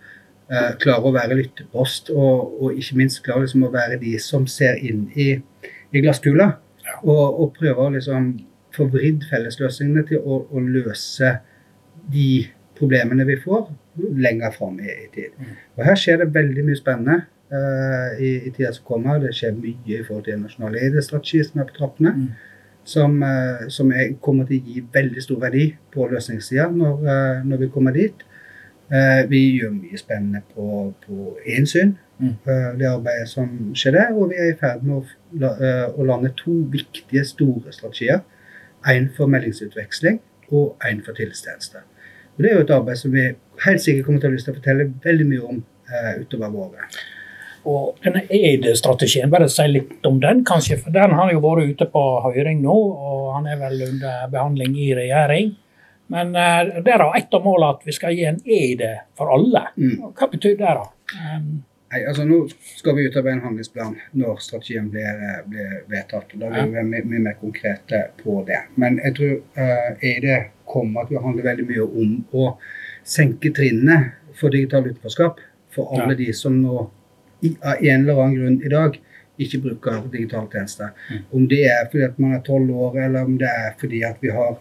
Uh, 0.51 0.73
klarer 0.83 1.05
å 1.07 1.13
være 1.15 1.35
lyttepost, 1.39 2.09
og, 2.11 2.55
og 2.59 2.75
ikke 2.75 2.97
minst 2.99 3.21
klarer 3.23 3.45
liksom 3.45 3.61
å 3.63 3.69
være 3.71 3.95
de 4.01 4.17
som 4.19 4.43
ser 4.51 4.81
inn 4.83 5.05
i, 5.15 5.29
i 5.95 6.01
glasskula. 6.03 6.49
Ja. 6.83 6.95
Og, 7.05 7.21
og 7.39 7.53
prøver 7.55 7.79
å 7.85 7.93
liksom 7.93 8.33
få 8.75 8.89
vridd 8.91 9.23
fellesløsningene 9.29 10.03
til 10.09 10.19
å, 10.19 10.41
å 10.51 10.63
løse 10.65 11.37
de 12.11 12.49
problemene 12.75 13.23
vi 13.29 13.37
får, 13.39 13.69
lenger 13.97 14.51
fram 14.51 14.79
i, 14.79 14.89
i 14.89 15.07
tid. 15.13 15.35
Mm. 15.37 15.53
Og 15.77 15.85
her 15.85 15.99
skjer 15.99 16.21
det 16.21 16.33
veldig 16.35 16.65
mye 16.67 16.79
spennende 16.79 17.17
uh, 17.51 18.21
i, 18.21 18.31
i 18.47 18.53
tida 18.55 18.71
som 18.75 18.87
kommer. 18.87 19.19
Det 19.23 19.33
skjer 19.35 19.57
mye 19.57 19.99
i 19.99 20.03
forhold 20.07 20.25
til 20.27 20.37
en 20.37 20.45
nasjonal 20.47 20.77
ID-strategi 20.79 21.43
som 21.47 21.61
er 21.61 21.69
på 21.69 21.77
trappene. 21.79 22.15
Mm. 22.17 22.29
Som, 22.91 23.19
uh, 23.21 23.67
som 23.69 23.91
er, 23.93 24.15
kommer 24.23 24.47
til 24.49 24.61
å 24.61 24.67
gi 24.67 24.85
veldig 24.93 25.23
stor 25.23 25.41
verdi 25.43 25.67
på 25.93 26.07
løsningssida 26.11 26.69
når, 26.73 27.03
uh, 27.05 27.41
når 27.47 27.65
vi 27.65 27.73
kommer 27.73 27.97
dit. 27.97 28.27
Vi 29.31 29.39
gjør 29.55 29.69
mye 29.71 29.95
spennende 29.95 30.41
på, 30.51 30.65
på 31.05 31.27
innsyn, 31.47 31.93
Mm. 32.21 32.33
det 32.77 32.85
arbeidet 32.85 33.29
som 33.31 33.47
skjer 33.73 33.95
der. 33.95 34.09
Og 34.11 34.33
vi 34.33 34.35
er 34.35 34.49
i 34.51 34.57
ferd 34.59 34.83
med 34.83 34.97
å, 34.99 35.51
å 35.95 36.07
lande 36.09 36.33
to 36.35 36.57
viktige, 36.73 37.23
store 37.25 37.71
strategier. 37.71 38.19
Én 38.91 39.07
for 39.15 39.31
meldingsutveksling 39.31 40.19
og 40.51 40.83
én 40.83 40.99
for 41.05 41.15
tillitstjeneste. 41.15 41.85
Og 42.41 42.45
Det 42.45 42.51
er 42.51 42.55
jo 42.57 42.65
et 42.65 42.71
arbeid 42.73 42.97
som 42.97 43.11
vi 43.13 43.23
helt 43.65 43.81
sikkert 43.83 44.05
kommer 44.07 44.21
til 44.21 44.31
å 44.31 44.33
lyst 44.33 44.47
til 44.49 44.55
å 44.55 44.57
fortelle 44.57 44.87
veldig 45.03 45.25
mye 45.29 45.41
om 45.45 45.57
eh, 45.61 46.13
utover 46.23 46.49
våret. 46.49 47.01
Og 47.69 47.99
denne 48.01 48.23
EID-strategien, 48.33 49.29
bare 49.29 49.45
si 49.51 49.67
litt 49.69 50.07
om 50.09 50.17
den, 50.23 50.41
kanskje. 50.47 50.79
For 50.81 50.95
den 50.95 51.13
har 51.13 51.29
jo 51.29 51.43
vært 51.43 51.75
ute 51.75 51.85
på 51.93 52.05
høring 52.25 52.63
nå, 52.63 52.73
og 52.73 53.27
han 53.35 53.49
er 53.51 53.59
vel 53.61 53.83
under 53.91 54.23
behandling 54.33 54.73
i 54.81 54.87
regjering. 54.97 55.51
Men 56.09 56.33
uh, 56.33 56.81
der 56.81 57.03
er 57.05 57.19
ett 57.19 57.37
av 57.37 57.45
målene 57.45 57.75
at 57.75 57.85
vi 57.85 57.93
skal 57.93 58.17
gi 58.17 58.25
en 58.31 58.41
EID 58.41 58.81
for 59.17 59.29
alle. 59.37 59.67
Mm. 59.77 60.09
Hva 60.17 60.31
betyr 60.33 60.57
det, 60.57 60.73
da? 60.79 60.87
Um, 61.13 61.61
Nei, 61.91 62.05
altså 62.07 62.23
Nå 62.23 62.45
skal 62.79 62.95
vi 62.95 63.05
utarbeide 63.09 63.37
en 63.37 63.45
handlingsplan 63.45 63.97
når 64.15 64.37
strategien 64.39 64.85
blir, 64.89 65.07
eh, 65.11 65.41
blir 65.51 65.71
vedtatt. 65.91 66.29
og 66.33 66.39
Da 66.39 66.49
vil 66.53 66.69
vi 66.69 66.77
være 66.77 67.03
mye 67.11 67.23
mer 67.25 67.35
konkrete 67.39 68.05
på 68.21 68.37
det. 68.47 68.61
Men 68.79 68.99
jeg 69.03 69.15
tror 69.17 69.33
uh, 69.59 69.89
EID 69.99 70.29
kommer 70.71 71.07
til 71.07 71.19
å 71.19 71.25
handle 71.25 71.45
veldig 71.45 71.67
mye 71.69 71.85
om 71.85 72.17
å 72.31 72.47
senke 73.03 73.51
trinnene 73.55 73.99
for 74.37 74.53
digital 74.53 74.87
utenforskap 74.87 75.39
for 75.75 75.93
alle 75.95 76.17
de 76.19 76.31
som 76.35 76.57
nå 76.57 76.87
i, 77.41 77.55
av 77.61 77.79
en 77.79 78.03
eller 78.03 78.19
annen 78.21 78.37
grunn 78.37 78.59
i 78.61 78.71
dag 78.71 78.99
ikke 79.41 79.61
bruker 79.63 80.01
digitale 80.13 80.49
tjenester. 80.51 80.91
Mm. 81.09 81.21
Om 81.37 81.45
det 81.49 81.61
er 81.71 81.85
fordi 81.89 82.03
at 82.05 82.17
man 82.21 82.35
er 82.35 82.43
tolv 82.45 82.71
år, 82.85 82.97
eller 83.07 83.25
om 83.25 83.37
det 83.41 83.49
er 83.49 83.71
fordi 83.79 84.03
at 84.05 84.19
vi 84.21 84.33
har 84.35 84.57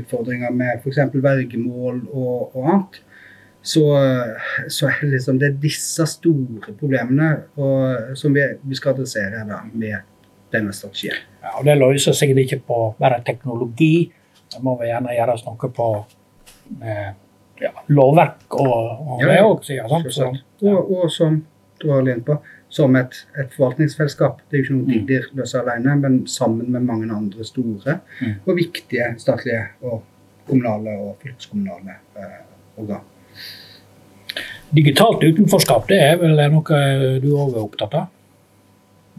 utfordringer 0.00 0.54
med 0.54 0.80
f.eks. 0.80 1.02
vergemål 1.14 2.00
og, 2.10 2.56
og 2.56 2.64
annet 2.64 3.02
så, 3.64 3.84
så 4.68 4.90
er 4.90 4.98
det 5.00 5.12
liksom 5.14 5.38
det 5.40 5.48
er 5.48 5.60
disse 5.62 6.04
store 6.10 6.74
problemene 6.80 7.30
og, 7.56 8.16
som 8.18 8.34
vi, 8.36 8.44
vi 8.60 8.76
skal 8.76 8.92
adressere 8.92 9.46
da, 9.48 9.62
med 9.72 10.02
denne 10.52 10.74
strategien. 10.76 11.22
ja, 11.40 11.54
og 11.58 11.64
det 11.66 11.78
løser 11.80 12.16
sikkert 12.16 12.42
ikke 12.44 12.60
på 12.68 12.82
bare 13.00 13.22
teknologi. 13.26 14.10
Det 14.54 14.62
må 14.62 14.76
vi 14.80 14.86
gjerne 14.90 15.14
gjøre 15.16 15.34
oss 15.34 15.44
noe 15.46 15.70
på 15.76 15.88
med 16.80 17.14
ja, 17.62 17.70
lovverk 17.88 18.54
og, 18.58 19.08
og 19.14 19.20
Ja, 19.22 19.26
det 19.28 19.36
ja. 19.36 19.44
òg, 19.48 19.68
ja 19.70 19.88
sant? 19.88 20.12
Så, 20.12 20.30
ja. 20.62 20.72
Og, 20.74 20.90
og 21.04 21.10
som 21.12 21.42
du 21.82 21.90
har 21.90 22.02
lent 22.06 22.24
på, 22.26 22.36
som 22.74 22.94
et, 22.96 23.14
et 23.38 23.52
forvaltningsfellesskap. 23.54 24.40
Det 24.50 24.56
er 24.58 24.62
jo 24.62 24.64
ikke 24.64 24.76
noe 24.78 25.00
Mm. 25.00 25.06
de 25.06 25.18
løser 25.38 25.60
alene, 25.62 25.96
men 26.00 26.26
sammen 26.26 26.70
med 26.72 26.82
mange 26.86 27.10
andre 27.14 27.44
store 27.44 27.98
Mm. 28.20 28.34
og 28.46 28.56
viktige 28.56 29.14
statlige 29.18 29.66
og 29.82 30.02
kommunale 30.48 30.94
og 30.98 31.16
fylkeskommunale 31.22 31.98
eh, 32.16 32.40
organ. 32.78 33.04
Digitalt 34.74 35.22
utenforskap 35.24 35.86
det 35.88 36.00
er 36.02 36.16
vel 36.18 36.34
noe 36.50 36.80
du 37.22 37.28
òg 37.36 37.54
er 37.54 37.60
opptatt 37.62 37.94
av? 37.94 38.06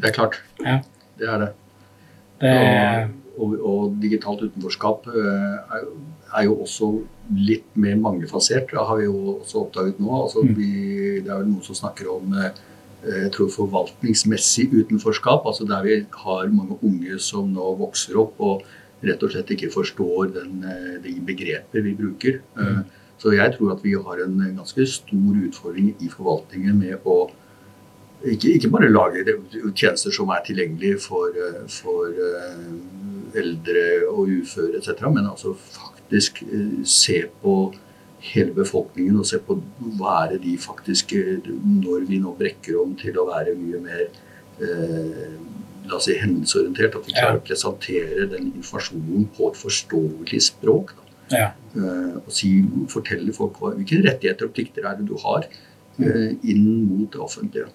Det 0.01 0.09
er 0.09 0.15
klart. 0.17 0.41
Ja. 0.65 0.79
Det 1.19 1.29
er 1.31 1.37
det. 1.45 1.51
Det 2.41 2.49
er, 2.51 3.05
Og, 3.37 3.57
og 3.59 3.97
digitalt 4.01 4.43
utenforskap 4.45 5.07
eh, 5.11 5.57
er, 5.77 5.89
er 6.39 6.45
jo 6.47 6.55
også 6.63 6.91
litt 7.35 7.67
mer 7.75 7.97
mangefasert. 7.99 8.69
Det 8.71 8.85
har 8.87 8.97
vi 8.99 9.07
jo 9.09 9.37
også 9.39 9.65
oppdaget 9.65 9.99
nå. 9.99 10.11
Altså, 10.23 10.43
Mm. 10.45 10.55
vi, 10.55 10.71
det 11.25 11.29
er 11.31 11.41
vel 11.41 11.51
noen 11.51 11.63
som 11.65 11.75
snakker 11.75 12.09
om 12.13 12.33
eh, 12.39 12.51
jeg 13.05 13.31
tror 13.35 13.49
forvaltningsmessig 13.53 14.69
utenforskap. 14.73 15.45
altså 15.45 15.65
Der 15.69 15.83
vi 15.83 16.05
har 16.25 16.47
mange 16.49 16.77
unge 16.81 17.19
som 17.19 17.51
nå 17.53 17.75
vokser 17.77 18.17
opp 18.17 18.39
og 18.39 18.63
rett 19.05 19.21
og 19.23 19.31
slett 19.31 19.51
ikke 19.53 19.69
forstår 19.73 20.33
den, 20.33 20.63
eh, 20.63 20.95
de 21.03 21.19
begreper 21.21 21.81
vi 21.85 21.93
bruker. 21.93 22.39
Mm. 22.57 22.85
Så 23.21 23.31
jeg 23.35 23.53
tror 23.55 23.71
at 23.75 23.83
vi 23.83 23.93
har 23.93 24.23
en 24.23 24.39
ganske 24.57 24.85
stor 24.89 25.37
utfordring 25.47 25.93
i 26.01 26.09
forvaltningen 26.09 26.79
med 26.79 27.05
å 27.05 27.29
ikke, 28.33 28.53
ikke 28.57 28.71
bare 28.73 28.91
lage 28.91 29.23
tjenester 29.75 30.13
som 30.13 30.31
er 30.33 30.43
tilgjengelige 30.45 30.99
for, 31.03 31.33
eh, 31.47 31.63
for 31.71 32.09
eh, 32.09 33.39
eldre 33.41 33.85
og 34.09 34.29
uføre 34.41 34.79
etc., 34.79 35.07
men 35.09 35.27
altså 35.29 35.55
faktisk 35.55 36.43
eh, 36.43 36.85
se 36.85 37.23
på 37.41 37.55
hele 38.25 38.53
befolkningen 38.55 39.19
og 39.21 39.27
se 39.29 39.39
på 39.47 39.59
hva 39.99 40.23
er 40.23 40.35
det 40.35 40.39
de 40.47 40.55
faktisk 40.57 41.13
Når 41.13 42.07
vi 42.09 42.17
nå 42.17 42.31
brekker 42.39 42.79
om 42.81 42.95
til 42.97 43.19
å 43.21 43.27
være 43.29 43.53
mye 43.59 43.81
mer 43.83 44.07
eh, 44.63 45.35
la 45.85 45.99
oss 45.99 46.07
si 46.09 46.15
hendelsesorientert, 46.17 46.97
at 46.97 47.07
vi 47.07 47.15
klarer 47.15 47.39
å 47.39 47.45
presentere 47.45 48.27
den 48.31 48.51
informasjonen 48.55 49.27
på 49.35 49.51
et 49.51 49.59
forståelig 49.59 50.41
språk. 50.47 50.95
Ja. 51.33 51.51
Eh, 51.77 52.17
og 52.21 52.31
si, 52.33 52.51
fortelle 52.91 53.33
folk 53.35 53.59
hva, 53.61 53.73
hvilke 53.77 54.01
rettigheter 54.05 54.49
og 54.49 54.53
plikter 54.55 54.85
er 54.85 54.99
det 54.99 55.07
du 55.09 55.15
har 55.23 55.45
eh, 55.45 56.33
inn 56.45 56.65
mot 56.89 57.09
det 57.13 57.21
offentlige. 57.21 57.69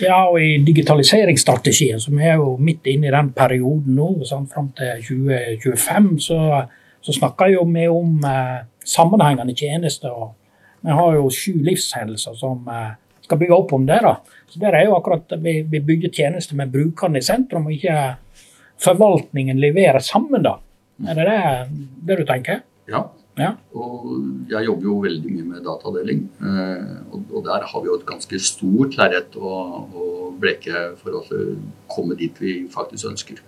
Ja, 0.00 0.16
og 0.28 0.40
i 0.40 0.56
digitaliseringsstrategien, 0.64 2.00
som 2.00 2.18
er 2.20 2.38
jo 2.40 2.54
midt 2.60 2.88
inne 2.90 3.10
i 3.10 3.14
den 3.14 3.32
perioden 3.36 3.96
nå, 3.96 4.08
sånn, 4.28 4.48
fram 4.50 4.70
til 4.76 5.02
2025, 5.04 6.10
så, 6.24 6.40
så 7.04 7.16
snakker 7.16 7.52
jo 7.54 7.66
vi 7.68 7.86
om 7.90 8.24
eh, 8.24 8.56
sammenhengende 8.86 9.56
tjenester. 9.56 10.14
og 10.14 10.80
Vi 10.80 10.96
har 10.96 11.18
jo 11.18 11.28
sju 11.34 11.60
livshendelser 11.66 12.38
som 12.38 12.64
eh, 12.72 12.94
skal 13.26 13.40
bygge 13.42 13.56
opp 13.56 13.76
om 13.76 13.86
det. 13.86 14.00
da. 14.06 14.16
Så 14.50 14.62
der 14.62 14.78
er 14.78 14.88
jo 14.88 14.96
akkurat 14.96 15.30
at 15.30 15.42
Vi, 15.42 15.60
vi 15.62 15.80
bygger 15.80 16.10
tjenester 16.10 16.56
med 16.56 16.72
brukerne 16.72 17.20
i 17.20 17.26
sentrum, 17.26 17.68
og 17.68 17.76
ikke 17.76 18.16
forvaltningen 18.80 19.60
leverer 19.60 20.00
sammen. 20.00 20.42
da. 20.42 20.56
Er 21.08 21.16
det 21.16 21.28
det, 21.28 21.40
det 22.08 22.20
du 22.20 22.24
tenker? 22.28 22.62
Ja. 22.90 23.04
Ja. 23.40 23.54
Og 23.72 24.08
jeg 24.50 24.66
jobber 24.68 24.88
jo 24.88 24.96
veldig 25.06 25.34
mye 25.34 25.46
med 25.54 25.66
datadeling. 25.66 26.24
eh, 26.44 26.96
Og, 27.10 27.44
der 27.46 27.66
har 27.66 27.80
vi 27.80 27.88
jo 27.88 27.96
et 27.96 28.06
ganske 28.06 28.38
stort 28.38 28.96
lerret 29.00 29.36
å, 29.36 29.52
å 29.88 30.08
bleke 30.40 30.90
for 31.00 31.20
å 31.20 31.22
komme 31.88 32.18
dit 32.20 32.36
vi 32.40 32.66
faktisk 32.70 33.10
ønsker. 33.10 33.40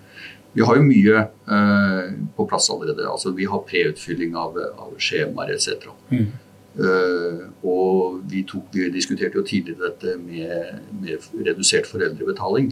Vi 0.52 0.64
har 0.64 0.76
jo 0.76 0.84
mye 0.84 1.26
eh, 1.56 2.14
på 2.36 2.46
plass 2.48 2.70
allerede. 2.72 3.08
Altså, 3.08 3.32
vi 3.36 3.48
har 3.48 3.66
preutfylling 3.68 4.36
av, 4.36 4.56
av 4.56 4.96
skjemaer 5.00 5.54
etc. 5.54 5.92
Mm. 6.12 6.32
Uh, 6.72 7.50
og 7.68 8.22
vi, 8.30 8.46
tok, 8.48 8.70
vi 8.72 8.86
diskuterte 8.94 9.36
jo 9.36 9.44
tidligere 9.44 9.90
dette 9.90 10.14
med, 10.16 10.78
med 11.02 11.26
redusert 11.44 11.84
foreldrebetaling. 11.84 12.70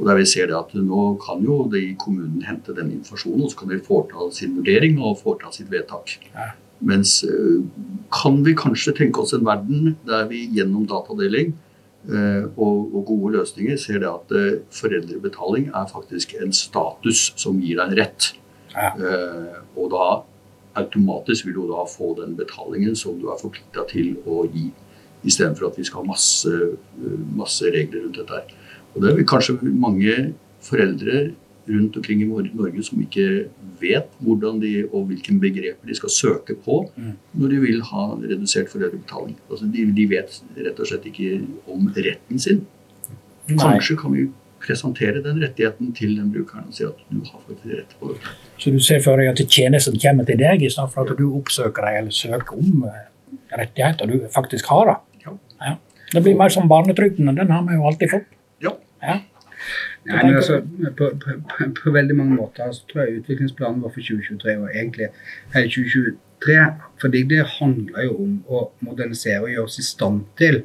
Og 0.00 0.06
der 0.08 0.16
vi 0.16 0.26
ser 0.28 0.48
det 0.48 0.56
at 0.56 0.72
Nå 0.74 1.02
kan 1.20 1.42
jo 1.44 1.66
de 1.70 1.82
i 1.90 1.96
kommunen 2.00 2.40
hente 2.46 2.72
den 2.76 2.92
informasjonen, 2.96 3.44
og 3.44 3.52
så 3.52 3.60
kan 3.60 3.72
de 3.72 3.82
foreta 3.84 4.30
sin 4.32 4.56
vurdering 4.56 4.96
og 4.98 5.18
foreta 5.20 5.52
sitt 5.52 5.68
vedtak. 5.72 6.16
Ja. 6.32 6.52
Mens 6.80 7.18
eh, 7.28 7.60
kan 8.12 8.40
vi 8.46 8.56
kanskje 8.56 8.96
tenke 8.96 9.20
oss 9.20 9.34
en 9.36 9.44
verden 9.44 9.98
der 10.08 10.24
vi 10.30 10.46
gjennom 10.56 10.86
datadeling 10.88 11.52
eh, 12.08 12.46
og, 12.56 12.94
og 12.96 13.02
gode 13.10 13.34
løsninger 13.34 13.76
ser 13.76 14.00
det 14.00 14.08
at 14.08 14.32
eh, 14.32 14.62
foreldrebetaling 14.72 15.68
er 15.68 15.90
faktisk 15.92 16.32
en 16.40 16.56
status 16.56 17.34
som 17.36 17.60
gir 17.60 17.76
deg 17.82 17.92
en 17.92 18.00
rett. 18.00 18.30
Ja. 18.72 18.94
Eh, 18.96 19.58
og 19.76 19.92
da 19.92 20.06
automatisk 20.80 21.50
vil 21.50 21.58
du 21.58 21.66
da 21.74 21.84
få 21.90 22.14
den 22.22 22.32
betalingen 22.38 22.96
som 22.96 23.20
du 23.20 23.28
er 23.28 23.42
forplikta 23.42 23.84
til 23.90 24.14
å 24.24 24.46
gi. 24.48 24.70
Istedenfor 25.28 25.68
at 25.68 25.76
vi 25.76 25.84
skal 25.84 26.00
ha 26.00 26.14
masse, 26.14 26.54
masse 27.36 27.68
regler 27.68 28.06
rundt 28.06 28.22
dette. 28.22 28.40
her. 28.40 28.56
Og 28.94 29.02
det 29.02 29.12
er 29.12 29.28
kanskje 29.28 29.58
mange 29.62 30.16
foreldre 30.64 31.30
rundt 31.70 31.96
omkring 31.96 32.22
i 32.24 32.26
Norge 32.26 32.82
som 32.82 32.98
ikke 33.00 33.26
vet 33.80 34.08
hvordan 34.24 34.58
de 34.60 34.72
og 34.88 35.06
hvilke 35.10 35.32
begreper 35.40 35.86
de 35.86 35.94
skal 35.94 36.10
søke 36.10 36.56
på 36.64 36.80
Mm. 36.96 37.12
når 37.34 37.48
de 37.48 37.60
vil 37.60 37.82
ha 37.82 38.04
redusert 38.16 38.68
foreldrebetaling. 38.72 39.36
Altså 39.50 39.68
de, 39.70 39.84
de 39.96 40.06
vet 40.10 40.42
rett 40.56 40.80
og 40.80 40.86
slett 40.86 41.06
ikke 41.06 41.40
om 41.70 41.86
retten 41.96 42.38
sin. 42.38 42.66
Kanskje 43.48 43.96
kan 44.00 44.12
vi 44.14 44.26
presentere 44.60 45.22
den 45.24 45.38
rettigheten 45.42 45.92
til 45.96 46.16
den 46.18 46.32
brukeren 46.32 46.66
og 46.68 46.74
si 46.76 46.84
at 46.84 46.98
du 47.10 47.20
har 47.24 47.40
faktisk 47.46 47.70
rett 47.78 47.94
på 48.00 48.10
det. 48.12 48.34
Så 48.58 48.70
du 48.74 48.80
ser 48.84 49.00
for 49.04 49.16
deg 49.16 49.30
at 49.30 49.40
tjenesten 49.48 49.96
kommer 50.02 50.26
til 50.28 50.38
deg, 50.42 50.62
i 50.62 50.68
stedet 50.68 50.92
for 50.92 51.08
at 51.08 51.16
du 51.18 51.30
oppsøker 51.38 51.86
deg 51.86 52.00
eller 52.02 52.10
søker 52.10 52.58
om 52.58 52.84
eh, 52.90 53.06
rettigheter 53.62 54.10
du 54.10 54.26
faktisk 54.34 54.66
har? 54.74 54.90
da. 54.90 55.32
Ja. 55.64 55.76
Det 56.12 56.22
blir 56.24 56.36
mer 56.36 56.50
som 56.52 56.68
barnetrygden, 56.68 57.28
og 57.30 57.36
den 57.38 57.50
har 57.54 57.62
vi 57.68 57.74
jo 57.78 57.86
alltid 57.86 58.10
fått. 58.10 58.28
Ja. 59.02 59.20
Ja. 60.06 60.14
Nei, 60.14 60.24
men 60.24 60.36
altså, 60.36 60.60
på, 60.96 61.10
på, 61.20 61.34
på, 61.50 61.66
på 61.76 61.92
veldig 61.92 62.16
mange 62.16 62.36
måter 62.38 62.70
så 62.72 62.86
tror 62.88 63.02
jeg 63.04 63.20
utviklingsplanen 63.20 63.82
vår 63.84 63.92
for 63.92 64.06
2023 64.06 64.54
og 64.56 64.70
egentlig 64.70 65.10
hele 65.54 65.72
2023 65.74 66.62
fordi 67.02 67.22
det 67.28 67.42
handler 67.58 68.06
jo 68.06 68.14
om 68.24 68.38
å 68.48 68.62
modernisere 68.86 69.42
og 69.44 69.52
gjøre 69.52 69.66
oss 69.68 69.76
i 69.82 69.84
stand 69.84 70.22
til 70.40 70.62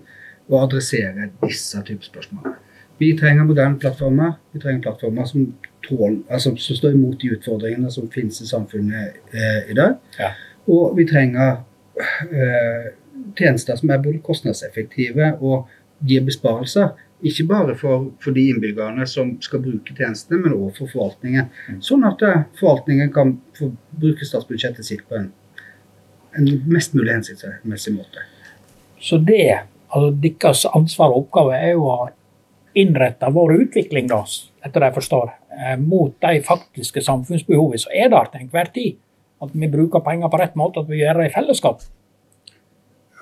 å 0.47 0.61
adressere 0.63 1.29
disse 1.43 1.81
typer 1.83 2.07
spørsmål. 2.07 2.55
Vi 3.01 3.11
trenger 3.19 3.43
moderne 3.43 3.79
plattformer. 3.79 4.37
Vi 4.53 4.61
trenger 4.63 4.85
plattformer 4.85 5.27
som, 5.27 5.49
tål, 5.83 6.21
altså, 6.29 6.53
som 6.55 6.77
står 6.79 6.95
imot 6.95 7.19
de 7.21 7.33
utfordringene 7.35 7.91
som 7.91 8.07
finnes 8.11 8.39
i 8.41 8.47
samfunnet 8.47 9.33
eh, 9.35 9.71
i 9.71 9.75
dag. 9.75 9.97
Ja. 10.19 10.31
Og 10.71 10.95
vi 10.97 11.03
trenger 11.09 11.57
eh, 11.99 12.93
tjenester 13.35 13.75
som 13.75 13.91
er 13.91 13.99
både 14.03 14.23
kostnadseffektive 14.23 15.33
og 15.41 15.67
gir 16.07 16.23
besparelser. 16.23 16.95
Ikke 17.23 17.45
bare 17.47 17.75
for, 17.79 18.09
for 18.19 18.35
de 18.35 18.49
innbyggerne 18.51 19.05
som 19.07 19.31
skal 19.41 19.61
bruke 19.63 19.95
tjenestene, 19.95 20.41
men 20.43 20.53
også 20.57 20.83
for 20.83 20.91
forvaltningen. 20.97 21.47
Sånn 21.83 22.03
at 22.07 22.21
eh, 22.27 22.43
forvaltningen 22.59 23.13
kan 23.15 23.37
få 23.55 23.71
bruke 23.95 24.27
statsbudsjettet 24.27 24.87
sitt 24.87 25.05
på 25.07 25.21
en, 25.21 25.29
en 26.35 26.49
mest 26.67 26.97
mulig 26.97 27.13
hensiktsmessig 27.13 27.95
måte. 27.95 28.25
Så 28.99 29.17
det, 29.23 29.61
altså 29.87 30.11
deres 30.25 30.65
ansvar 30.75 31.13
og 31.13 31.23
oppgave 31.23 31.55
er 31.55 31.73
jo 31.77 31.87
å 31.93 31.97
innrette 32.75 33.31
vår 33.31 33.55
utvikling, 33.61 34.11
da, 34.11 34.21
etter 34.65 34.83
det 34.83 34.91
jeg 34.91 34.97
forstår, 34.99 35.33
eh, 35.55 35.75
mot 35.79 36.15
de 36.19 36.43
faktiske 36.43 37.03
samfunnsbehovene 37.05 37.79
som 37.79 37.95
er 37.95 38.11
der 38.11 38.31
til 38.31 38.43
enhver 38.43 38.71
tid. 38.75 38.99
At 39.43 39.55
vi 39.55 39.71
bruker 39.71 40.03
penger 40.03 40.31
på 40.31 40.39
rett 40.39 40.55
måte, 40.59 40.83
at 40.83 40.91
vi 40.91 40.99
gjør 40.99 41.21
det 41.21 41.29
i 41.29 41.35
fellesskap. 41.35 41.83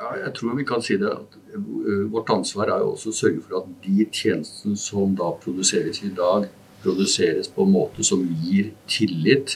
Ja, 0.03 0.17
jeg 0.19 0.33
tror 0.35 0.57
vi 0.57 0.65
kan 0.67 0.81
si 0.83 0.97
det 0.99 1.07
at 1.07 1.35
øh, 1.55 2.11
Vårt 2.11 2.31
ansvar 2.33 2.67
er 2.73 2.81
jo 2.83 2.91
også 2.91 3.11
å 3.13 3.15
sørge 3.15 3.43
for 3.45 3.61
at 3.61 3.69
de 3.85 4.07
tjenestene 4.11 4.75
som 4.79 5.13
da 5.15 5.29
produseres 5.43 6.01
i 6.03 6.11
dag, 6.17 6.49
produseres 6.83 7.47
på 7.47 7.63
en 7.63 7.71
måte 7.71 8.03
som 8.03 8.25
gir 8.43 8.73
tillit. 8.91 9.55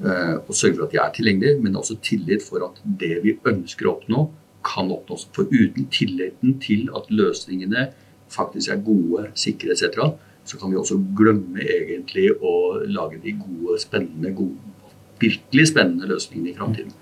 øh, 0.00 0.36
Og 0.46 0.54
sørge 0.54 0.78
for 0.78 0.86
at 0.86 0.94
de 0.94 1.02
er 1.02 1.12
tilgjengelige, 1.18 1.60
men 1.60 1.76
også 1.76 1.98
tillit 2.00 2.46
for 2.46 2.64
at 2.64 2.80
det 3.02 3.20
vi 3.26 3.36
ønsker 3.52 3.88
å 3.88 3.98
oppnå, 3.98 4.24
kan 4.64 4.88
oppnås. 4.96 5.28
For 5.36 5.44
uten 5.52 5.90
tilliten 5.92 6.56
til 6.62 6.88
at 6.96 7.12
løsningene 7.12 7.90
faktisk 8.32 8.72
er 8.72 8.82
gode, 8.86 9.28
sikre 9.34 9.76
etc., 9.76 10.08
så 10.46 10.58
kan 10.58 10.70
vi 10.70 10.78
også 10.78 10.96
glemme 11.18 11.60
egentlig 11.60 12.30
å 12.40 12.80
lage 12.86 13.18
de 13.22 13.34
gode, 13.34 13.80
spennende, 13.82 14.30
gode, 14.32 14.74
virkelig 15.20 15.68
spennende 15.72 16.08
løsningene 16.08 16.52
i 16.52 16.56
framtiden. 16.56 16.92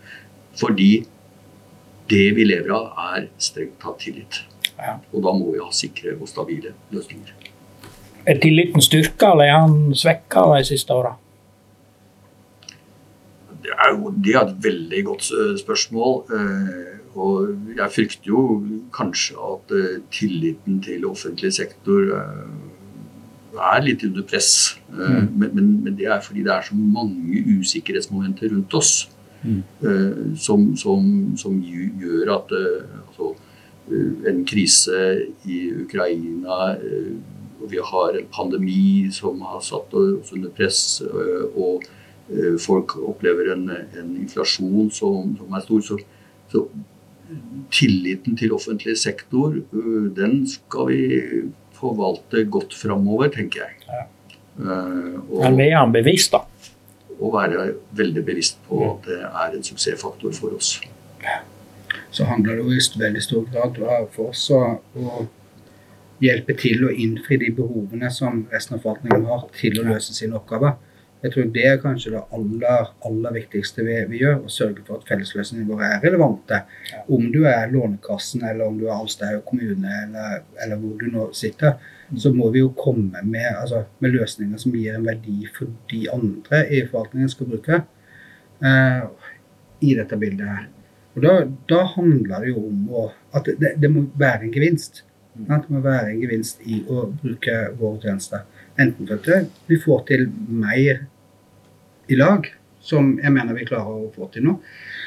Fordi 0.56 1.04
det 2.10 2.26
vi 2.36 2.44
lever 2.44 2.70
av, 2.74 2.90
er 3.14 3.28
strengt 3.38 3.78
tatt 3.82 3.98
tillit. 4.04 4.42
Ja. 4.78 4.98
Og 5.12 5.22
da 5.24 5.32
må 5.36 5.52
vi 5.54 5.62
ha 5.62 5.70
sikre 5.72 6.16
og 6.18 6.28
stabile 6.28 6.74
løsninger. 6.92 7.34
Er 8.26 8.40
tilliten 8.40 8.82
styrka, 8.82 9.32
eller 9.34 9.50
er 9.50 9.58
han 9.66 9.94
svekka 9.96 10.46
de 10.56 10.64
siste 10.64 10.92
åra? 10.96 11.14
Det 13.64 13.72
er 13.72 13.94
jo 13.94 14.12
det 14.24 14.34
er 14.34 14.42
et 14.44 14.58
veldig 14.64 15.04
godt 15.04 15.30
eh, 15.32 15.54
spørsmål. 15.60 16.18
eh, 16.36 16.90
Og 17.14 17.76
jeg 17.76 17.92
frykter 17.94 18.26
jo 18.26 18.40
kanskje 18.92 19.36
at 19.38 19.74
eh, 19.76 20.00
tilliten 20.10 20.80
til 20.82 21.06
offentlig 21.06 21.52
sektor 21.54 22.10
er 23.54 23.84
litt 23.84 24.02
under 24.02 24.24
press. 24.26 24.80
Mm. 24.90 25.28
Men, 25.38 25.50
men, 25.54 25.68
men 25.84 25.96
det 25.96 26.08
er 26.10 26.20
fordi 26.20 26.42
det 26.42 26.52
er 26.52 26.64
så 26.66 26.74
mange 26.74 27.44
usikkerhetsmomenter 27.60 28.50
rundt 28.50 28.74
oss 28.74 29.08
som, 30.40 30.70
som, 30.76 31.08
som 31.36 31.58
gjør 31.60 32.32
at 32.38 32.54
eh, 32.56 32.94
altså, 33.04 33.34
eh, 33.90 34.30
en 34.30 34.44
krise 34.48 35.00
i 35.44 35.60
Ukraina 35.84 36.74
eh, 36.76 37.14
Vi 37.64 37.80
har 37.80 38.16
en 38.18 38.26
pandemi 38.28 39.08
som 39.12 39.40
har 39.40 39.60
satt 39.64 39.94
oss 39.96 40.32
under 40.32 40.50
press. 40.52 41.00
eh, 41.00 41.44
og 41.56 41.84
eh, 42.28 42.58
folk 42.60 42.96
opplever 43.00 43.52
en, 43.54 43.70
en 43.70 44.16
inflasjon 44.20 44.90
som, 44.90 45.36
som, 45.38 45.54
er 45.54 45.64
stor, 45.64 45.80
så, 45.80 45.98
så, 46.52 46.66
tilliten 47.72 48.36
til 48.36 48.52
offentlig 48.52 48.98
sektor, 49.00 49.56
eh, 49.56 50.10
den 50.16 50.42
skal 50.46 50.90
vi 50.90 51.04
forvalte 51.74 52.44
godt 52.44 52.76
framover, 52.76 53.32
tenker 53.32 53.64
jeg. 53.64 53.80
Ja. 53.88 54.04
Uh, 54.54 55.18
og, 55.32 55.40
Men 55.42 55.56
vi 55.58 55.64
er 55.74 55.88
bevisst, 55.90 56.30
da. 56.30 56.44
Og 57.24 57.32
være 57.34 57.68
veldig 57.96 58.24
bevisst 58.26 58.60
på 58.68 58.80
at 58.90 59.08
det 59.08 59.20
er 59.24 59.54
en 59.56 59.64
suksessfaktor 59.64 60.34
for 60.36 60.56
oss. 60.58 60.76
Så 62.14 62.26
handler 62.28 62.58
det 62.58 62.64
jo 62.64 62.74
i 62.74 63.00
veldig 63.00 63.22
stor 63.22 63.46
grad 63.52 63.80
for 64.14 64.30
oss 64.30 64.48
å, 64.54 64.60
hjelpe 66.22 66.54
til 66.56 66.84
å 66.86 66.92
innfri 66.94 67.36
de 67.42 67.50
behovene 67.52 68.08
som 68.14 68.44
resten 68.52 68.76
av 68.76 68.84
forvaltningen 68.84 69.26
har 69.28 69.48
til 69.56 69.80
å 69.80 69.86
løse 69.88 70.14
sine 70.14 70.38
oppgaver. 70.38 70.76
Jeg 71.24 71.32
tror 71.32 71.46
det 71.54 71.62
er 71.64 71.78
kanskje 71.80 72.10
det 72.12 72.20
aller, 72.36 72.88
aller 73.08 73.32
viktigste 73.32 73.84
vi, 73.86 73.94
vi, 74.10 74.18
gjør, 74.20 74.42
å 74.44 74.50
sørge 74.52 74.82
for 74.84 75.00
at 75.00 75.06
fellesløsningene 75.08 75.70
våre 75.70 75.86
er 75.94 76.02
relevante. 76.04 76.58
Ja. 76.90 77.00
Om 77.16 77.30
du 77.32 77.38
er 77.48 77.70
Lånekassen, 77.72 78.42
eller 78.44 78.66
om 78.68 78.76
du 78.76 78.84
er 78.90 78.98
Alstahaug 78.98 79.40
kommune, 79.48 79.88
eller, 80.02 80.42
eller, 80.60 80.82
hvor 80.82 80.98
du 81.00 81.06
nå 81.14 81.30
sitter, 81.36 81.78
mm. 82.10 82.18
så 82.20 82.32
må 82.36 82.50
vi 82.52 82.60
jo 82.60 82.74
komme 82.76 83.22
med, 83.24 83.46
altså, 83.54 83.86
med, 84.04 84.12
løsninger 84.18 84.60
som 84.60 84.76
gir 84.76 84.98
en 84.98 85.08
verdi 85.08 85.48
for 85.54 85.72
de 85.94 86.02
andre 86.12 86.60
i 86.68 86.82
forvaltningen 86.90 87.32
skal 87.32 87.48
bruke 87.54 87.80
uh, 87.80 89.32
i 89.80 89.96
dette 89.96 90.20
bildet 90.20 90.52
her. 90.52 90.68
Og 91.14 91.24
da, 91.24 91.34
da, 91.72 91.80
handler 91.94 92.44
det 92.44 92.52
jo 92.52 92.66
om 92.66 92.84
å, 92.92 93.06
at 93.32 93.48
det, 93.48 93.78
det, 93.80 93.92
må 93.96 94.04
være 94.20 94.44
en 94.44 94.54
gevinst. 94.58 95.06
Mm. 95.38 95.48
Det 95.48 95.72
må 95.72 95.80
være 95.88 96.12
en 96.12 96.20
gevinst 96.20 96.60
i 96.68 96.82
å 96.84 97.08
bruke 97.16 97.58
våre 97.80 98.02
tjenester. 98.04 98.44
Enten 98.76 99.08
for 99.08 99.32
at 99.32 99.50
vi 99.70 99.80
får 99.80 100.06
til 100.12 100.28
mer 100.52 101.06
i 102.08 102.18
lag, 102.18 102.46
som 102.84 103.14
jeg 103.22 103.32
mener 103.32 103.56
vi 103.56 103.66
klarer 103.68 104.04
å 104.04 104.12
få 104.12 104.28
til 104.32 104.44
nå. 104.46 104.58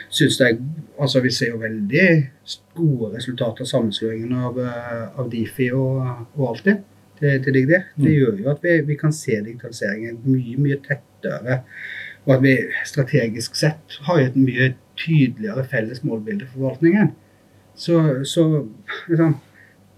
Synes 0.10 0.38
det 0.39 0.48
er, 0.48 0.60
altså 0.98 1.22
Vi 1.22 1.32
ser 1.36 1.51
jo 1.51 1.62
veldig 1.62 2.08
gode 2.77 3.12
resultater 3.18 3.66
av 3.66 3.72
sammenslåingen 3.72 4.34
av, 4.34 4.60
eh, 4.60 5.20
av 5.20 5.30
Difi 5.30 5.70
og, 5.75 6.30
og 6.38 6.48
Altinn 6.54 6.82
til, 7.20 7.38
til 7.44 7.54
Digdir. 7.54 7.88
Det 7.98 8.08
mm. 8.08 8.16
gjør 8.16 8.42
jo 8.42 8.51
at 8.54 8.63
vi, 8.63 8.75
vi, 8.88 8.98
kan 9.00 9.13
se 9.13 9.39
digitaliseringen 9.44 10.22
mye, 10.25 10.56
mye 10.58 10.80
tettere. 10.86 11.62
Og 12.25 12.38
at 12.38 12.44
vi 12.44 12.56
strategisk 12.88 13.56
sett 13.56 14.00
har 14.08 14.22
et 14.22 14.36
mye 14.39 14.74
tydeligere 14.98 15.66
felles 15.70 16.04
målbilde 16.04 16.48
for 16.48 16.62
forvaltningen. 16.62 17.13
Så, 17.77 18.00
så 18.25 18.48
liksom, 19.08 19.38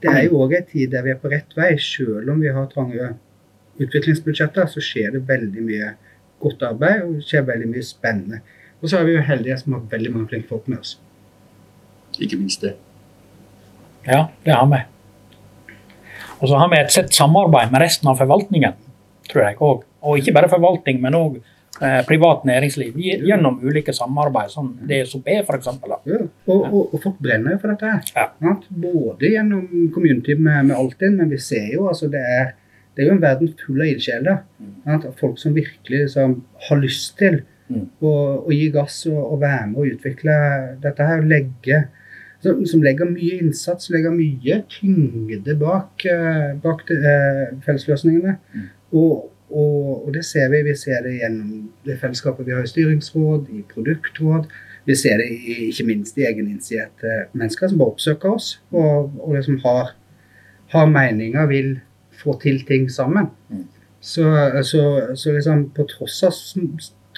det 0.04 0.12
er 0.12 0.28
jo 0.28 0.44
òg 0.44 0.58
en 0.58 0.68
tid 0.68 0.92
der 0.94 1.06
vi 1.06 1.14
er 1.14 1.22
på 1.22 1.32
rett 1.32 1.56
vei. 1.58 1.74
Selv 1.80 2.34
om 2.34 2.44
vi 2.44 2.52
har 2.54 2.70
trange 2.72 3.14
utviklingsbudsjetter, 3.80 4.68
så 4.68 4.84
skjer 4.84 5.16
det 5.16 5.28
veldig 5.28 5.64
mye 5.64 5.94
godt 6.40 6.64
arbeid 6.70 7.04
og 7.06 7.18
det 7.18 7.26
skjer 7.28 7.48
veldig 7.48 7.70
mye 7.72 7.86
spennende. 7.86 8.42
Og 8.80 8.90
så 8.90 9.00
er 9.00 9.08
vi 9.08 9.18
jo 9.18 9.26
heldige 9.28 9.58
som 9.60 9.76
har 9.76 9.88
veldig 9.92 10.14
mange 10.14 10.32
flinke 10.32 10.52
folk 10.52 10.68
med 10.72 10.80
oss. 10.80 10.96
Ikke 12.20 12.40
minst 12.40 12.64
det. 12.64 12.76
Ja, 14.08 14.26
det 14.46 14.56
har 14.56 14.68
vi. 14.72 14.80
Og 16.40 16.48
så 16.48 16.60
har 16.60 16.70
vi 16.72 16.80
et 16.80 16.94
sett 16.94 17.14
samarbeid 17.14 17.72
med 17.74 17.84
resten 17.84 18.10
av 18.12 18.20
forvaltningen, 18.20 18.76
tror 19.30 19.46
jeg 19.46 19.58
òg. 19.60 19.88
Og 20.08 20.20
ikke 20.22 20.34
bare 20.38 20.52
forvaltning, 20.52 21.02
men 21.04 21.18
òg 21.20 21.42
eh, 21.84 22.00
privat 22.08 22.46
næringsliv 22.48 22.96
gjennom 22.96 23.60
ulike 23.64 23.94
samarbeid, 23.96 24.54
som 24.54 24.72
DSOB 24.88 25.28
f.eks. 25.42 25.68
Ja, 25.68 26.00
og, 26.48 26.56
og, 26.56 26.80
og, 26.94 26.96
folk 27.04 27.20
brenner 27.20 27.58
jo 27.58 27.62
for 27.62 27.74
dette. 27.74 27.92
her. 27.92 28.32
Ja. 28.40 28.56
Både 28.70 29.34
gjennom 29.34 29.92
community 29.96 30.38
med, 30.40 30.72
med 30.72 30.78
Altinn, 30.78 31.20
men 31.20 31.32
vi 31.34 31.42
ser 31.44 31.68
jo 31.76 31.90
altså 31.92 32.08
det 32.12 32.24
er 32.24 32.54
det 33.00 33.06
er 33.06 33.14
jo 33.14 33.16
en 33.16 33.22
verden 33.24 33.52
full 33.56 33.80
av 33.80 33.88
ildsjeler. 33.88 34.42
Mm. 34.60 35.04
Folk 35.22 35.38
som 35.40 35.54
virkelig 35.56 36.02
liksom, 36.02 36.34
har 36.68 36.82
lyst 36.82 37.14
til 37.22 37.38
mm. 37.70 37.86
å, 38.04 38.12
å, 38.42 38.52
gi 38.52 38.66
gass 38.76 38.98
og, 39.08 39.22
og, 39.22 39.38
være 39.40 39.70
med 39.70 39.80
og 39.80 39.94
utvikle 39.94 40.36
dette 40.84 41.08
her. 41.08 41.24
Legge, 41.32 41.80
som, 42.44 42.60
som, 42.68 42.84
legger 42.84 43.08
mye 43.08 43.40
innsats, 43.40 43.88
legger 43.96 44.12
mye 44.18 44.60
tyngde 44.76 45.56
bak, 45.64 46.04
uh, 46.12 46.52
bak 46.60 46.84
de, 46.92 47.00
uh, 47.00 47.56
fellesløsningene. 47.64 48.36
Mm. 48.52 48.70
Og, 48.92 49.30
og, 49.48 49.82
og, 49.96 50.12
det 50.20 50.28
ser 50.28 50.52
vi. 50.52 50.66
Vi 50.68 50.76
ser 50.84 51.08
det 51.08 51.22
gjennom 51.22 51.70
det 51.88 52.02
fellesskapet 52.04 52.52
vi 52.52 52.60
har 52.60 52.68
i 52.68 52.76
styringsråd, 52.76 53.48
i 53.56 53.64
produktråd. 53.72 54.52
Vi 54.92 55.00
ser 55.00 55.24
det 55.24 55.32
i, 55.32 55.60
ikke 55.72 55.88
minst 55.88 56.20
i 56.20 56.28
egeninitierte 56.28 57.30
mennesker 57.32 57.72
som 57.72 57.80
bare 57.80 57.96
oppsøker 57.96 58.36
oss 58.36 58.58
og, 58.74 59.14
og 59.24 59.38
liksom 59.38 59.62
har, 59.64 59.94
har 60.76 60.92
meninger, 60.92 61.48
vil 61.48 61.78
få 62.20 62.36
til 62.42 62.62
ting 62.68 62.90
sammen. 62.92 63.30
Mm. 63.50 63.66
Så, 64.02 64.26
så, 64.64 64.84
så, 65.16 65.32
liksom 65.36 65.70
på 65.76 65.86
tross 65.90 66.22
av 66.24 66.36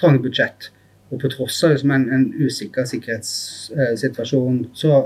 trange 0.00 0.22
budsjett, 0.24 0.70
og 1.12 1.20
på 1.22 1.30
tross 1.30 1.60
av 1.64 1.76
liksom 1.76 1.92
en, 1.94 2.08
en, 2.14 2.26
usikker 2.42 2.88
sikkerhetssituasjon, 2.90 4.64
så 4.74 5.04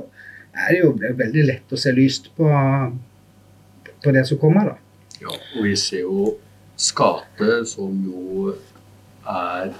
er 0.56 0.72
det 0.72 0.80
jo 0.80 0.94
veldig 0.96 1.44
lett 1.50 1.72
å 1.72 1.80
se 1.80 1.92
lyst 1.92 2.30
på, 2.38 2.48
på 4.04 4.16
det 4.16 4.24
som 4.28 4.40
kommer. 4.40 4.72
da. 4.72 4.76
Ja, 5.20 5.32
og 5.32 5.64
vi 5.64 5.76
ser 5.80 6.04
jo 6.06 6.34
Skate, 6.76 7.62
som 7.64 7.92
jo 8.04 8.50
er 9.24 9.70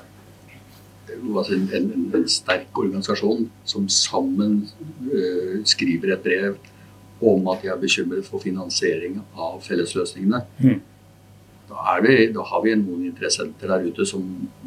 altså 1.36 1.54
en, 1.54 1.66
en, 1.76 1.90
en, 2.16 2.24
sterk 2.28 2.78
organisasjon 2.80 3.44
som 3.68 3.84
sammen 3.92 4.62
uh, 5.04 5.60
skriver 5.68 6.14
et 6.14 6.24
brev 6.24 6.56
om 7.20 7.48
at 7.52 7.64
de 7.64 7.72
er 7.72 7.80
bekymret 7.80 8.26
for 8.28 8.42
finansiering 8.42 9.20
av 9.32 9.58
fellesløsningene. 9.64 10.42
Mm. 10.60 10.80
Da, 11.68 11.96
vi, 12.02 12.28
da, 12.34 12.44
har 12.46 12.62
vi 12.62 12.76
noen 12.78 13.08
interessenter 13.08 13.72
der 13.72 13.88
ute 13.88 14.06
som 14.06 14.22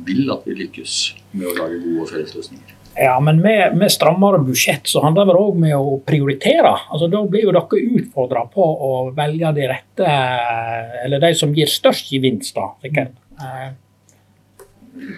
vil 0.05 0.27
at 0.33 0.43
vi 0.47 0.57
lykkes 0.65 0.97
med 1.31 1.47
å 1.47 1.55
lage 1.62 1.79
gode 1.85 2.09
fellesløsninger. 2.12 2.75
Ja, 2.99 3.13
men 3.23 3.39
med, 3.39 3.77
med 3.77 3.91
strammere 3.93 4.41
budsjett 4.43 4.89
så 4.89 5.03
handler 5.05 5.29
det 5.29 5.35
òg 5.39 5.59
med 5.62 5.75
å 5.77 5.99
prioritere. 6.03 6.73
Altså, 6.89 7.07
da 7.12 7.21
blir 7.23 7.45
jo 7.45 7.53
dere 7.55 7.83
utfordra 7.99 8.43
på 8.51 8.65
å 8.65 8.89
velge 9.15 9.53
de 9.55 9.67
rette, 9.69 10.15
eller 11.05 11.23
de 11.23 11.29
som 11.38 11.53
gir 11.55 11.71
størst 11.71 12.12
gevinst, 12.12 12.57
da, 12.57 12.73
sikkert. 12.83 13.13
Eh, 13.39 13.69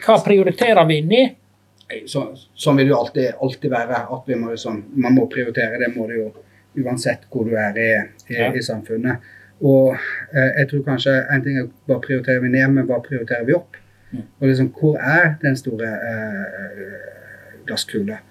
hva 0.03 0.19
prioriterer 0.21 0.85
vi 0.89 0.99
i? 1.01 1.23
Så, 2.07 2.27
sånn 2.53 2.77
vil 2.77 2.87
det 2.87 2.93
jo 2.93 2.99
alltid, 3.01 3.33
alltid 3.41 3.73
være. 3.73 4.03
at 4.13 4.29
må, 4.37 4.51
liksom, 4.53 4.83
Man 4.95 5.17
må 5.17 5.25
prioritere, 5.31 5.79
det 5.81 5.89
må 5.95 6.05
det 6.07 6.19
jo 6.19 6.29
uansett 6.79 7.27
hvor 7.31 7.47
du 7.47 7.55
er 7.59 7.77
i, 7.77 7.91
i, 8.29 8.37
ja. 8.37 8.51
i 8.53 8.63
samfunnet. 8.63 9.29
Og 9.61 9.93
eh, 10.33 10.51
jeg 10.57 10.69
tror 10.71 10.83
kanskje 10.87 11.13
en 11.33 11.43
ting 11.45 11.59
er 11.61 11.69
hva 11.89 11.99
prioriterer 12.01 12.41
vi 12.41 12.53
ned, 12.55 12.67
men 12.73 12.87
hva 12.89 13.01
prioriterer 13.05 13.45
vi 13.45 13.57
opp? 13.57 13.77
Mm. 14.11 14.25
Og 14.39 14.47
liksom, 14.47 14.71
hvor 14.79 14.97
er 14.97 15.35
den 15.43 15.57
store 15.59 15.91
eh, 16.09 16.83
glasskula? 17.67 18.21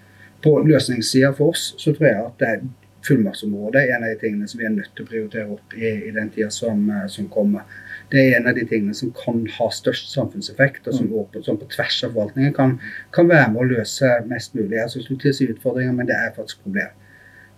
På 0.42 0.58
løsningssida 0.64 1.30
for 1.36 1.54
oss 1.54 1.74
så 1.78 1.92
tror 1.94 2.08
jeg 2.08 2.22
at 2.24 2.40
det 2.40 2.48
er 2.48 2.62
fullmaktsområdet 3.06 3.80
er 3.80 3.94
en 3.96 4.04
av 4.04 4.12
de 4.12 4.18
tingene 4.20 4.48
som 4.48 4.60
vi 4.60 4.66
er 4.68 4.74
nødt 4.74 4.90
til 4.96 5.06
å 5.06 5.08
prioritere 5.08 5.54
opp 5.54 5.76
i, 5.76 5.86
i 6.08 6.12
den 6.16 6.30
tida 6.34 6.50
som, 6.52 6.82
eh, 6.90 7.06
som, 7.12 7.28
kommer. 7.32 7.68
Det 8.12 8.20
er 8.20 8.40
en 8.40 8.50
av 8.50 8.56
de 8.58 8.66
tingene 8.68 8.96
som 8.96 9.12
kan 9.16 9.44
ha 9.56 9.68
størst 9.72 10.10
samfunnseffekt, 10.12 10.88
og 10.88 10.96
som, 10.96 11.12
mm. 11.12 11.42
som 11.46 11.60
på 11.60 11.68
tvers 11.76 12.00
av 12.04 12.14
forvaltningen 12.16 12.56
kan, 12.56 12.78
kan, 13.14 13.30
være 13.30 13.52
med 13.54 13.62
å 13.62 13.68
løse 13.76 14.10
mest 14.30 14.56
mulig. 14.58 14.76
Jeg 14.80 14.90
skulle 14.96 15.22
til 15.22 15.32
å 15.32 15.38
si 15.38 15.48
utfordringer, 15.54 15.94
men 15.96 16.10
det 16.10 16.18
er 16.18 16.34
faktisk 16.36 16.64
problem. 16.66 16.96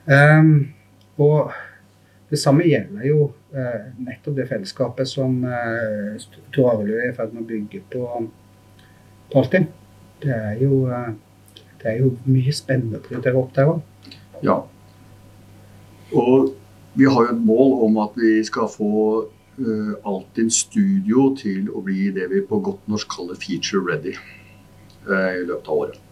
Um, 0.06 0.72
og 1.22 1.52
det 2.30 2.38
samme 2.40 2.64
gjelder 2.66 3.04
jo 3.06 3.26
uh, 3.54 3.82
nettopp 4.02 4.38
det 4.38 4.48
fellesskapet 4.50 5.08
som 5.08 5.42
uh, 5.44 6.16
Tor 6.54 6.72
Arild 6.72 6.96
er 6.96 7.12
i 7.12 7.16
ferd 7.16 7.34
med 7.34 7.44
å 7.44 7.50
bygge 7.50 7.82
på, 7.92 8.06
Altinn. 9.38 9.68
Det, 10.22 10.32
er 10.32 10.58
jo, 10.62 10.82
uh, 10.90 11.12
det 11.82 11.92
er 11.92 12.00
jo 12.02 12.14
mye 12.26 12.54
spennende 12.56 12.98
å 12.98 13.04
prioritere 13.04 13.38
opp 13.38 13.54
der 13.56 13.70
òg. 13.70 14.10
Ja. 14.42 14.58
Og 16.12 16.50
vi 16.98 17.06
har 17.08 17.28
jo 17.28 17.36
et 17.36 17.46
mål 17.46 17.78
om 17.86 18.00
at 18.02 18.18
vi 18.18 18.34
skal 18.44 18.68
få 18.72 18.94
uh, 19.22 19.92
Altinn 20.08 20.50
Studio 20.52 21.30
til 21.38 21.70
å 21.70 21.84
bli 21.84 22.10
det 22.16 22.26
vi 22.32 22.42
på 22.48 22.60
godt 22.64 22.90
norsk 22.90 23.12
kaller 23.14 23.38
feature 23.38 23.84
ready 23.86 24.16
i 25.02 25.44
løpet 25.46 25.66
av 25.66 25.78
året. 25.78 26.02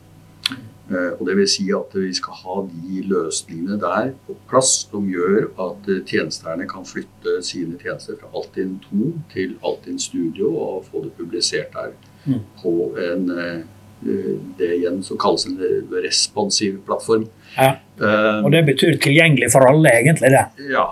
Eh, 0.90 1.10
og 1.20 1.26
det 1.28 1.36
vil 1.38 1.48
si 1.50 1.68
at 1.74 1.92
vi 1.94 2.10
skal 2.16 2.38
ha 2.42 2.56
de 2.66 3.02
løsningene 3.06 3.78
der 3.80 4.12
på 4.26 4.34
plass 4.50 4.72
som 4.90 5.06
gjør 5.10 5.50
at 5.62 5.90
tjenesterne 6.10 6.66
kan 6.70 6.86
flytte 6.86 7.36
sine 7.46 7.78
tjenester 7.78 8.18
fra 8.18 8.30
Altinn 8.34 8.78
2 8.88 9.10
til 9.34 9.54
Altinn 9.66 10.00
Studio 10.02 10.50
og 10.56 10.88
få 10.90 11.04
det 11.04 11.12
publisert 11.18 11.76
der 11.76 11.94
mm. 12.24 12.40
på 12.62 12.74
en 13.10 13.30
eh, 13.36 13.60
det 14.00 14.70
igjen 14.78 15.02
som 15.04 15.18
kalles 15.20 15.42
en 15.44 15.58
responsiv 15.92 16.78
plattform. 16.86 17.26
Ja. 17.52 17.74
Og 18.40 18.46
det 18.54 18.62
betyr 18.64 18.96
tilgjengelig 18.96 19.50
for 19.52 19.60
alle, 19.68 19.92
egentlig? 19.92 20.30
det? 20.32 20.70
Ja, 20.72 20.86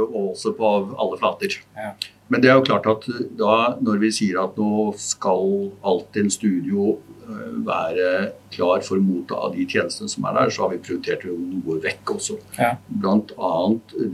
og 0.00 0.30
også 0.30 0.54
på 0.56 0.70
alle 0.96 1.18
flater. 1.20 1.58
Ja. 1.76 1.90
Men 2.28 2.42
det 2.42 2.50
er 2.50 2.56
jo 2.58 2.66
klart 2.66 2.88
at 2.90 3.04
da, 3.38 3.76
når 3.78 4.00
vi 4.02 4.10
sier 4.14 4.40
at 4.42 4.56
nå 4.58 4.90
skal 4.98 5.70
Altinn 5.86 6.32
Studio 6.32 6.96
Eh, 7.26 7.66
være 7.66 8.32
klar 8.54 8.82
for 8.86 9.02
motta 9.02 9.34
av 9.48 9.54
de 9.56 9.64
tjenestene 9.66 10.10
som 10.10 10.26
er 10.28 10.36
der, 10.36 10.50
så 10.54 10.62
har 10.62 10.74
vi 10.74 10.82
prioritert 10.86 11.24
noe 11.26 11.78
vekk 11.82 12.12
også. 12.14 12.36
Ja. 12.54 12.76
Bl.a. 12.86 13.54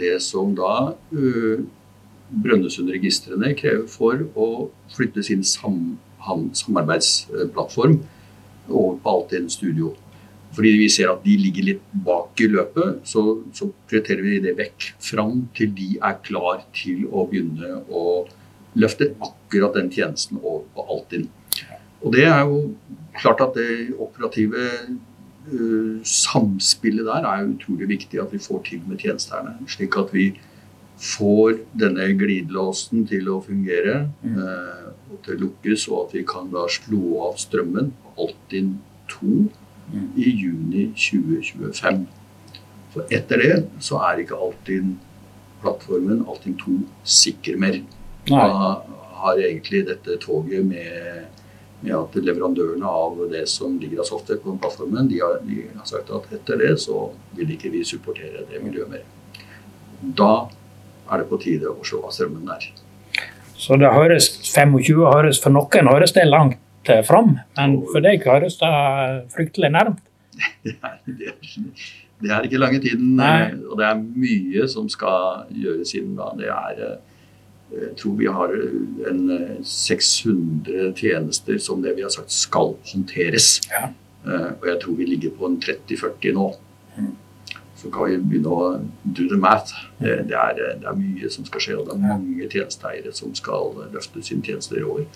det 0.00 0.14
som 0.24 0.54
da 0.56 0.94
uh, 1.12 1.64
Brønnøysundregistrene 2.32 3.52
krever 3.58 3.84
for 3.92 4.24
å 4.32 4.48
flytte 4.94 5.24
sin 5.28 5.44
sam 5.44 5.98
samarbeidsplattform 6.22 7.98
over 8.70 8.96
på 9.02 9.12
Altinn 9.12 9.50
Studio. 9.52 9.92
Fordi 10.52 10.72
vi 10.76 10.88
ser 10.92 11.08
at 11.12 11.22
de 11.24 11.34
ligger 11.40 11.64
litt 11.70 11.84
bak 12.04 12.40
i 12.44 12.48
løpet, 12.52 13.00
så, 13.08 13.22
så 13.56 13.70
prioriterer 13.88 14.24
vi 14.26 14.40
det 14.44 14.56
vekk. 14.58 14.90
Fram 15.00 15.46
til 15.56 15.72
de 15.76 15.94
er 15.96 16.18
klar 16.26 16.60
til 16.76 17.06
å 17.08 17.24
begynne 17.30 17.80
å 17.88 18.04
løfte 18.76 19.12
akkurat 19.24 19.78
den 19.78 19.88
tjenesten 19.92 20.40
over 20.42 20.66
på 20.74 20.84
Altinn. 20.92 21.30
Og 22.02 22.12
det 22.12 22.26
er 22.28 22.44
jo 22.44 22.60
klart 23.16 23.42
at 23.44 23.56
det 23.56 23.94
operative 24.00 24.68
uh, 24.92 25.98
samspillet 26.08 27.06
der 27.06 27.28
er 27.28 27.48
utrolig 27.48 27.88
viktig 27.94 28.20
at 28.20 28.32
vi 28.34 28.40
får 28.42 28.64
til 28.68 28.84
med 28.88 29.00
tjenesterne. 29.00 29.54
Slik 29.70 29.96
at 30.00 30.12
vi 30.12 30.32
får 31.02 31.62
denne 31.80 32.10
glidelåsen 32.18 33.06
til 33.10 33.30
å 33.32 33.40
fungere 33.44 34.02
uh, 34.26 34.92
og 35.12 35.18
til 35.24 35.36
å 35.36 35.42
lukkes, 35.46 35.88
og 35.88 36.06
at 36.06 36.16
vi 36.18 36.26
kan 36.28 36.52
da 36.52 36.66
slå 36.70 37.22
av 37.28 37.40
strømmen 37.40 37.92
på 38.02 38.16
Altinn 38.26 38.76
2 39.12 39.36
i 40.16 40.30
juni 40.30 40.88
2025. 40.96 42.06
For 42.92 43.08
etter 43.12 43.40
det 43.40 43.52
så 43.80 44.00
er 44.08 44.22
ikke 44.22 44.38
Altinn-plattformen, 44.46 46.24
Altinn 46.28 46.58
2, 46.60 46.78
sikker 47.18 47.60
mer. 47.60 47.78
Da 48.28 48.48
har 49.22 49.40
egentlig 49.40 49.84
dette 49.88 50.18
toget 50.22 50.66
med, 50.66 51.28
med, 51.80 51.94
at 51.96 52.16
leverandørene 52.18 52.86
av 52.88 53.20
det 53.32 53.46
som 53.50 53.78
ligger 53.80 54.02
av 54.02 54.10
software 54.10 54.42
på 54.42 54.56
plattformen, 54.60 55.08
de 55.10 55.20
har, 55.22 55.38
de 55.46 55.62
har, 55.68 55.86
sagt 55.88 56.10
at 56.12 56.28
etter 56.36 56.60
det 56.60 56.74
så 56.82 57.08
vil 57.38 57.54
ikke 57.54 57.72
vi 57.72 57.84
supportere 57.86 58.44
det 58.50 58.62
miljøet 58.64 58.92
mer. 58.92 59.06
Da 60.02 60.32
er 61.12 61.22
det 61.22 61.28
på 61.30 61.38
tide 61.42 61.70
å 61.70 61.84
se 61.86 62.00
hva 62.00 62.12
strømmen 62.12 62.50
er. 62.52 62.68
Så 63.62 63.78
det 63.78 63.92
høres 63.94 64.28
25 64.42 65.06
høres 65.06 65.38
for 65.42 65.54
noen 65.54 65.90
høres 65.90 66.14
det 66.16 66.26
langt 66.26 66.58
fram, 67.06 67.36
men 67.58 67.78
for 67.92 68.04
deg 68.04 68.24
høres 68.26 68.58
det 68.60 68.72
fryktelig 69.34 69.72
nærmt. 69.74 70.02
Det 70.64 70.74
er, 70.88 70.98
det, 71.06 71.30
er, 71.30 71.86
det 72.22 72.34
er 72.34 72.48
ikke 72.48 72.60
lange 72.60 72.82
tiden, 72.82 73.16
Nei. 73.20 73.52
og 73.68 73.78
det 73.78 73.88
er 73.88 74.02
mye 74.02 74.68
som 74.70 74.88
skal 74.90 75.46
gjøres 75.54 75.94
inn 75.98 76.14
da. 76.18 76.32
Det 76.38 76.50
er 76.50 76.84
jeg 77.72 77.96
tror 77.96 78.16
vi 78.18 78.26
har 78.28 78.52
en 79.08 79.20
600 79.64 80.92
tjenester 80.98 81.58
som 81.58 81.82
det 81.82 81.94
vi 81.96 82.04
har 82.04 82.12
sagt 82.12 82.32
skal 82.34 82.74
håndteres. 82.92 83.60
Ja. 83.70 83.88
Og 84.60 84.66
jeg 84.68 84.78
tror 84.82 84.98
vi 84.98 85.08
ligger 85.08 85.32
på 85.38 85.48
en 85.48 85.56
30-40 85.62 86.34
nå. 86.36 86.48
Mm. 86.98 87.14
Så 87.76 87.90
kan 87.90 88.10
vi 88.10 88.18
begynne 88.20 88.52
å 88.52 88.66
do 89.04 89.24
the 89.30 89.38
math. 89.40 89.72
Det, 89.98 90.18
det, 90.28 90.36
er, 90.36 90.58
det, 90.58 90.84
er, 90.86 90.98
mye 90.98 91.30
som 91.32 91.46
skal 91.48 91.64
skje, 91.64 91.78
og 91.80 91.88
det 91.88 91.96
er 91.96 92.02
mange 92.04 92.50
tjenesteeiere 92.52 93.14
som 93.16 93.32
skal 93.34 93.72
løfte 93.94 94.22
sine 94.22 94.44
tjenester 94.46 94.84
år. 94.86 95.06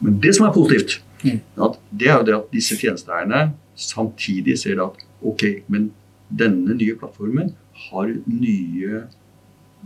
Men 0.00 0.18
det 0.22 0.34
som 0.38 0.48
er 0.48 0.56
positivt, 0.56 0.98
mm. 0.98 1.07
Det 1.22 2.08
er 2.08 2.18
jo 2.18 2.26
det 2.26 2.36
at 2.36 2.52
disse 2.52 2.76
tjenesteeierne 2.78 3.48
samtidig 3.78 4.58
ser 4.60 4.82
at 4.82 4.98
ok, 5.22 5.44
men 5.68 5.90
denne 6.28 6.76
nye 6.76 6.96
plattformen 6.98 7.54
har 7.88 8.10
nye 8.26 9.04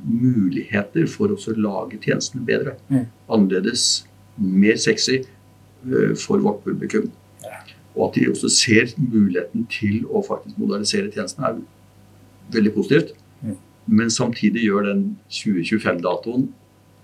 muligheter 0.03 1.07
for 1.11 1.33
å 1.33 1.57
lage 1.59 2.01
tjenestene 2.03 2.45
bedre. 2.47 2.77
Mm. 2.89 3.07
Annerledes, 3.33 4.07
mer 4.37 4.79
sexy 4.81 5.21
uh, 5.23 6.15
for 6.19 6.43
vårt 6.43 6.63
publikum. 6.65 7.11
Ja. 7.45 7.61
Og 7.95 8.09
at 8.09 8.17
de 8.17 8.31
også 8.33 8.51
ser 8.53 8.95
muligheten 8.97 9.67
til 9.73 10.07
å 10.09 10.25
faktisk 10.27 10.59
modernisere 10.61 11.13
tjenestene, 11.13 11.53
er 11.53 12.57
veldig 12.57 12.73
positivt. 12.75 13.13
Mm. 13.43 13.59
Men 13.93 14.11
samtidig 14.15 14.65
gjør 14.65 14.89
den 14.89 15.05
2025-datoen 15.31 16.49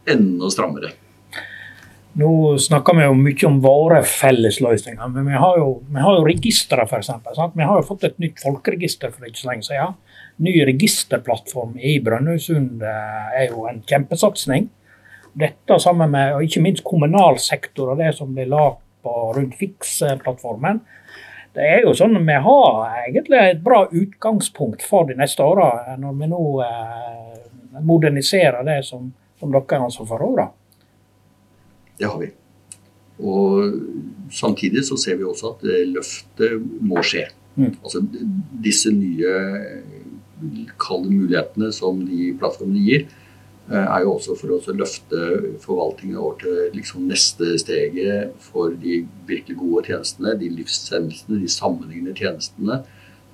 enda 0.09 0.51
strammere. 0.51 0.95
Nå 2.13 2.59
snakker 2.59 2.97
vi 2.97 3.05
jo 3.05 3.15
mye 3.15 3.47
om 3.47 3.59
våre 3.63 4.01
fellesløsninger, 4.07 5.11
men 5.13 5.29
vi 5.29 5.39
har 5.39 5.59
jo, 5.61 5.69
vi 5.93 6.01
har 6.03 6.17
jo 6.17 6.25
registre, 6.27 6.87
f.eks. 6.89 7.11
Vi 7.55 7.69
har 7.69 7.79
jo 7.79 7.87
fått 7.87 8.09
et 8.09 8.19
nytt 8.23 8.41
folkeregister 8.43 9.13
for 9.13 9.29
ikke 9.29 9.43
så 9.43 9.51
lenge 9.51 9.67
siden. 9.69 9.95
Ny 10.43 10.55
registerplattform 10.71 11.77
i 11.79 11.99
Brønnøysund 12.03 12.83
eh, 12.87 13.31
er 13.43 13.53
jo 13.53 13.67
en 13.71 13.83
kjempesatsing. 13.87 14.69
Dette 15.39 15.79
sammen 15.83 16.11
med 16.11 16.35
og 16.35 16.47
ikke 16.47 16.63
minst 16.65 16.87
kommunal 16.87 17.39
sektor 17.43 17.93
og 17.93 18.01
det 18.01 18.15
som 18.17 18.33
blir 18.35 18.49
lagd 18.51 18.83
rundt 19.09 19.55
Fiks-plattformen. 19.59 20.81
Det 21.55 21.65
er 21.65 21.85
jo 21.87 21.95
sånn 21.97 22.19
Vi 22.27 22.39
har 22.45 23.05
egentlig 23.07 23.39
et 23.41 23.63
bra 23.65 23.85
utgangspunkt 23.87 24.83
for 24.85 25.09
de 25.09 25.17
neste 25.19 25.43
åra, 25.43 25.97
når 25.99 26.17
vi 26.19 26.31
nå 26.31 26.43
eh, 26.65 27.83
moderniserer 27.83 28.67
det 28.67 28.83
som, 28.87 29.13
som 29.41 29.53
dere 29.55 29.83
har 29.85 29.95
for 29.99 30.25
òg. 30.25 30.49
Det 31.99 32.07
har 32.07 32.21
vi. 32.23 32.31
Og 33.19 33.75
samtidig 34.31 34.85
så 34.87 34.97
ser 35.01 35.19
vi 35.19 35.27
også 35.27 35.55
at 35.57 35.65
løftet 35.91 36.59
må 36.87 37.03
skje. 37.03 37.27
Mm. 37.59 37.73
Altså 37.83 38.05
disse 38.63 38.93
nye 38.95 39.33
kalde 40.79 41.11
mulighetene 41.11 41.71
som 41.75 42.01
de 42.07 42.33
plattformene 42.39 42.85
gir, 42.85 43.07
eh, 43.71 43.85
er 43.85 44.05
jo 44.05 44.15
også 44.15 44.37
for 44.39 44.55
å 44.55 44.77
løfte 44.77 45.23
forvaltningen 45.65 46.19
over 46.19 46.39
til 46.43 46.77
liksom 46.77 47.09
neste 47.11 47.57
steget 47.59 48.37
for 48.43 48.71
de 48.71 49.03
virkelig 49.27 49.59
gode 49.59 49.89
tjenestene, 49.91 50.39
de 50.39 50.53
livstjenestene, 50.55 51.41
de 51.43 51.51
sammenhengende 51.51 52.15
tjenestene 52.15 52.83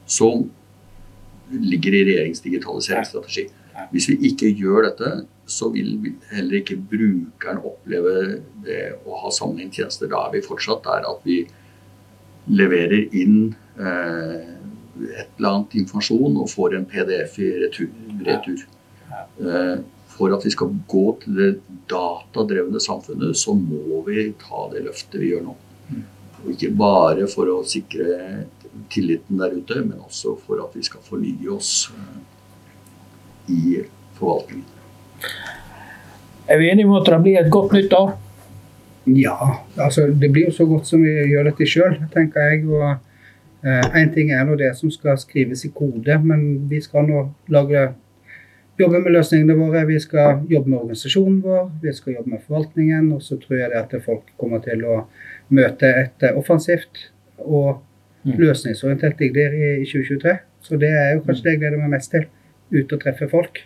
som 0.06 0.48
ligger 1.52 1.92
i 1.92 2.04
regjeringens 2.08 2.42
digitaliseringsstrategi. 2.44 3.48
Hvis 3.90 4.08
vi 4.10 4.18
ikke 4.30 4.52
gjør 4.54 4.88
dette, 4.88 5.10
så 5.50 5.68
vil 5.74 5.96
heller 6.30 6.60
ikke 6.60 6.78
brukeren 6.78 7.60
oppleve 7.66 8.14
det 8.64 8.82
å 9.04 9.18
ha 9.24 9.32
sammenhengende. 9.34 10.08
Da 10.10 10.26
er 10.26 10.34
vi 10.36 10.44
fortsatt 10.44 10.84
der 10.86 11.08
at 11.10 11.26
vi 11.26 11.42
leverer 12.54 13.08
inn 13.16 13.38
eh, 13.80 14.54
et 14.94 15.34
eller 15.38 15.50
annet 15.50 15.76
informasjon 15.80 16.38
og 16.38 16.50
får 16.52 16.78
en 16.78 16.86
PDF 16.88 17.38
i 17.42 17.50
retur. 17.64 17.90
retur. 18.26 18.64
Eh, 19.40 19.76
for 20.14 20.34
at 20.36 20.44
vi 20.46 20.52
skal 20.54 20.70
gå 20.88 21.06
til 21.24 21.38
det 21.38 21.50
datadrevne 21.90 22.80
samfunnet, 22.80 23.34
så 23.36 23.56
må 23.58 24.04
vi 24.06 24.28
ta 24.38 24.68
det 24.70 24.84
løftet 24.86 25.18
vi 25.20 25.32
gjør 25.32 25.48
nå. 25.48 25.56
Og 26.44 26.52
ikke 26.52 26.70
bare 26.78 27.26
for 27.30 27.50
å 27.50 27.64
sikre 27.66 28.44
tilliten 28.92 29.40
der 29.40 29.56
ute, 29.56 29.80
men 29.82 29.98
også 30.04 30.36
for 30.44 30.62
at 30.62 30.76
vi 30.76 30.84
skal 30.86 31.02
fornye 31.02 31.50
oss 31.54 31.88
i 33.48 33.80
forvaltningen. 34.18 34.70
Er 36.48 36.60
vi 36.60 36.68
enige 36.70 36.86
om 36.86 36.98
at 36.98 37.08
det 37.08 37.22
blir 37.24 37.40
et 37.40 37.50
godt 37.52 37.72
nytt 37.72 37.92
år? 37.96 38.14
Ja, 39.06 39.36
altså 39.76 40.06
det 40.20 40.30
blir 40.32 40.48
jo 40.48 40.52
så 40.52 40.66
godt 40.66 40.86
som 40.88 41.02
vi 41.04 41.12
gjør 41.28 41.50
dette 41.50 41.66
sjøl, 41.68 41.98
tenker 42.12 42.48
jeg. 42.50 42.64
og 42.68 42.96
Én 43.64 44.08
eh, 44.08 44.12
ting 44.12 44.30
er 44.32 44.44
nå 44.44 44.58
det 44.60 44.74
som 44.76 44.90
skal 44.92 45.16
skrives 45.16 45.64
i 45.64 45.70
kode, 45.72 46.18
men 46.20 46.66
vi 46.68 46.82
skal 46.84 47.06
nå 47.08 47.22
lage, 47.52 47.86
jobbe 48.80 49.00
med 49.00 49.14
løsningene 49.14 49.56
våre. 49.56 49.86
Vi 49.88 49.96
skal 50.00 50.42
jobbe 50.50 50.68
med 50.68 50.78
organisasjonen 50.82 51.38
vår, 51.44 51.70
vi 51.80 51.94
skal 51.96 52.18
jobbe 52.18 52.34
med 52.34 52.42
forvaltningen. 52.44 53.08
Og 53.16 53.22
så 53.24 53.38
tror 53.40 53.56
jeg 53.56 53.72
det 53.72 53.80
at 53.80 54.04
folk 54.04 54.28
kommer 54.40 54.60
til 54.64 54.84
å 54.84 54.98
møte 55.48 55.92
et 56.02 56.26
offensivt 56.34 57.06
og 57.38 57.80
mm. 58.24 58.36
løsningsorientert 58.36 59.16
Digdir 59.20 59.56
i 59.56 59.74
2023. 59.84 60.36
Så 60.64 60.80
det 60.80 60.92
er 60.92 61.14
jo 61.14 61.24
kanskje 61.24 61.48
det 61.48 61.56
jeg 61.56 61.64
gleder 61.64 61.80
meg 61.80 61.96
mest 61.96 62.12
til. 62.12 62.28
Ut 62.74 62.92
og 62.92 63.00
treffe 63.00 63.30
folk. 63.30 63.62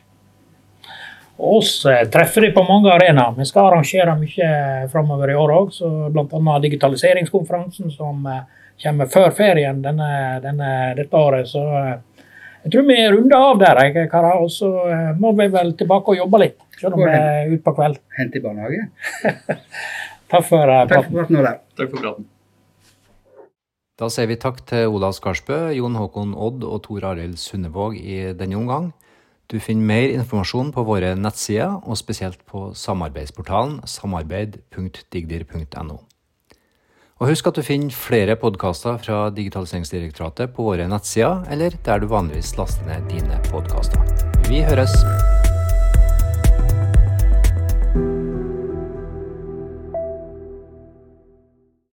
Oss 1.38 1.86
eh, 1.86 2.08
treffer 2.08 2.40
de 2.40 2.50
på 2.50 2.62
mange 2.66 2.90
arenaer. 2.90 3.34
Vi 3.38 3.44
skal 3.46 3.68
arrangere 3.68 4.16
mye 4.18 4.48
framover 4.90 5.30
i 5.30 5.36
år 5.38 5.52
òg, 5.54 5.76
bl.a. 6.10 6.54
digitaliseringskonferansen 6.64 7.92
som 7.94 8.26
eh, 8.26 8.40
kommer 8.82 9.06
før 9.12 9.30
ferien 9.36 9.78
denne, 9.84 10.08
denne, 10.42 10.70
dette 10.98 11.20
året. 11.20 11.46
Så 11.46 11.62
eh, 11.62 12.24
jeg 12.64 12.72
tror 12.74 12.88
vi 12.88 12.96
runder 13.14 13.36
av 13.52 13.60
der, 13.62 13.82
jeg, 13.86 14.08
karer. 14.10 14.42
Og 14.42 14.50
så 14.50 14.72
må 15.20 15.30
vi 15.38 15.46
vel 15.52 15.70
tilbake 15.78 16.10
og 16.10 16.18
jobbe 16.24 16.42
litt, 16.42 16.58
selv 16.80 16.98
om 16.98 17.04
vi 17.06 17.12
er 17.14 17.52
ute 17.52 17.62
på 17.62 17.76
kveld. 17.76 18.00
Hent 18.18 18.34
i 18.34 18.42
barnehage. 18.42 18.88
takk 20.32 20.42
for 20.42 20.58
praten. 20.58 20.90
Takk 20.90 21.06
for 21.06 21.20
praten, 21.20 21.38
Ole. 21.38 21.54
Takk 21.78 21.94
for 21.94 22.02
praten. 22.02 22.28
Da 23.98 24.06
sier 24.14 24.28
vi 24.30 24.36
takk 24.38 24.60
til 24.70 24.92
Olav 24.94 25.10
Skarsbø, 25.16 25.72
Jon 25.74 25.96
Håkon 25.98 26.30
Odd 26.38 26.62
og 26.62 26.84
Tor 26.84 27.02
Arild 27.10 27.34
Sundevåg 27.42 27.96
i 27.98 28.30
denne 28.38 28.54
omgang. 28.54 28.94
Du 29.50 29.58
finner 29.58 29.82
mer 29.90 30.06
informasjon 30.12 30.70
på 30.76 30.84
våre 30.86 31.16
nettsider, 31.18 31.82
og 31.82 31.98
spesielt 31.98 32.38
på 32.46 32.70
samarbeidsportalen 32.78 33.82
samarbeid.digdir.no. 33.90 35.98
Og 37.18 37.26
husk 37.32 37.42
at 37.50 37.58
du 37.58 37.66
finner 37.66 37.90
flere 37.90 38.38
podkaster 38.38 39.02
fra 39.02 39.34
Digitaliseringsdirektoratet 39.34 40.54
på 40.54 40.62
våre 40.68 40.86
nettsider, 40.86 41.42
eller 41.50 41.74
der 41.82 41.98
du 41.98 42.06
vanligvis 42.12 42.54
laster 42.60 42.86
ned 42.86 43.02
dine 43.10 43.42
podkaster. 43.50 43.98
Vi 44.46 44.62
høres! 44.62 44.94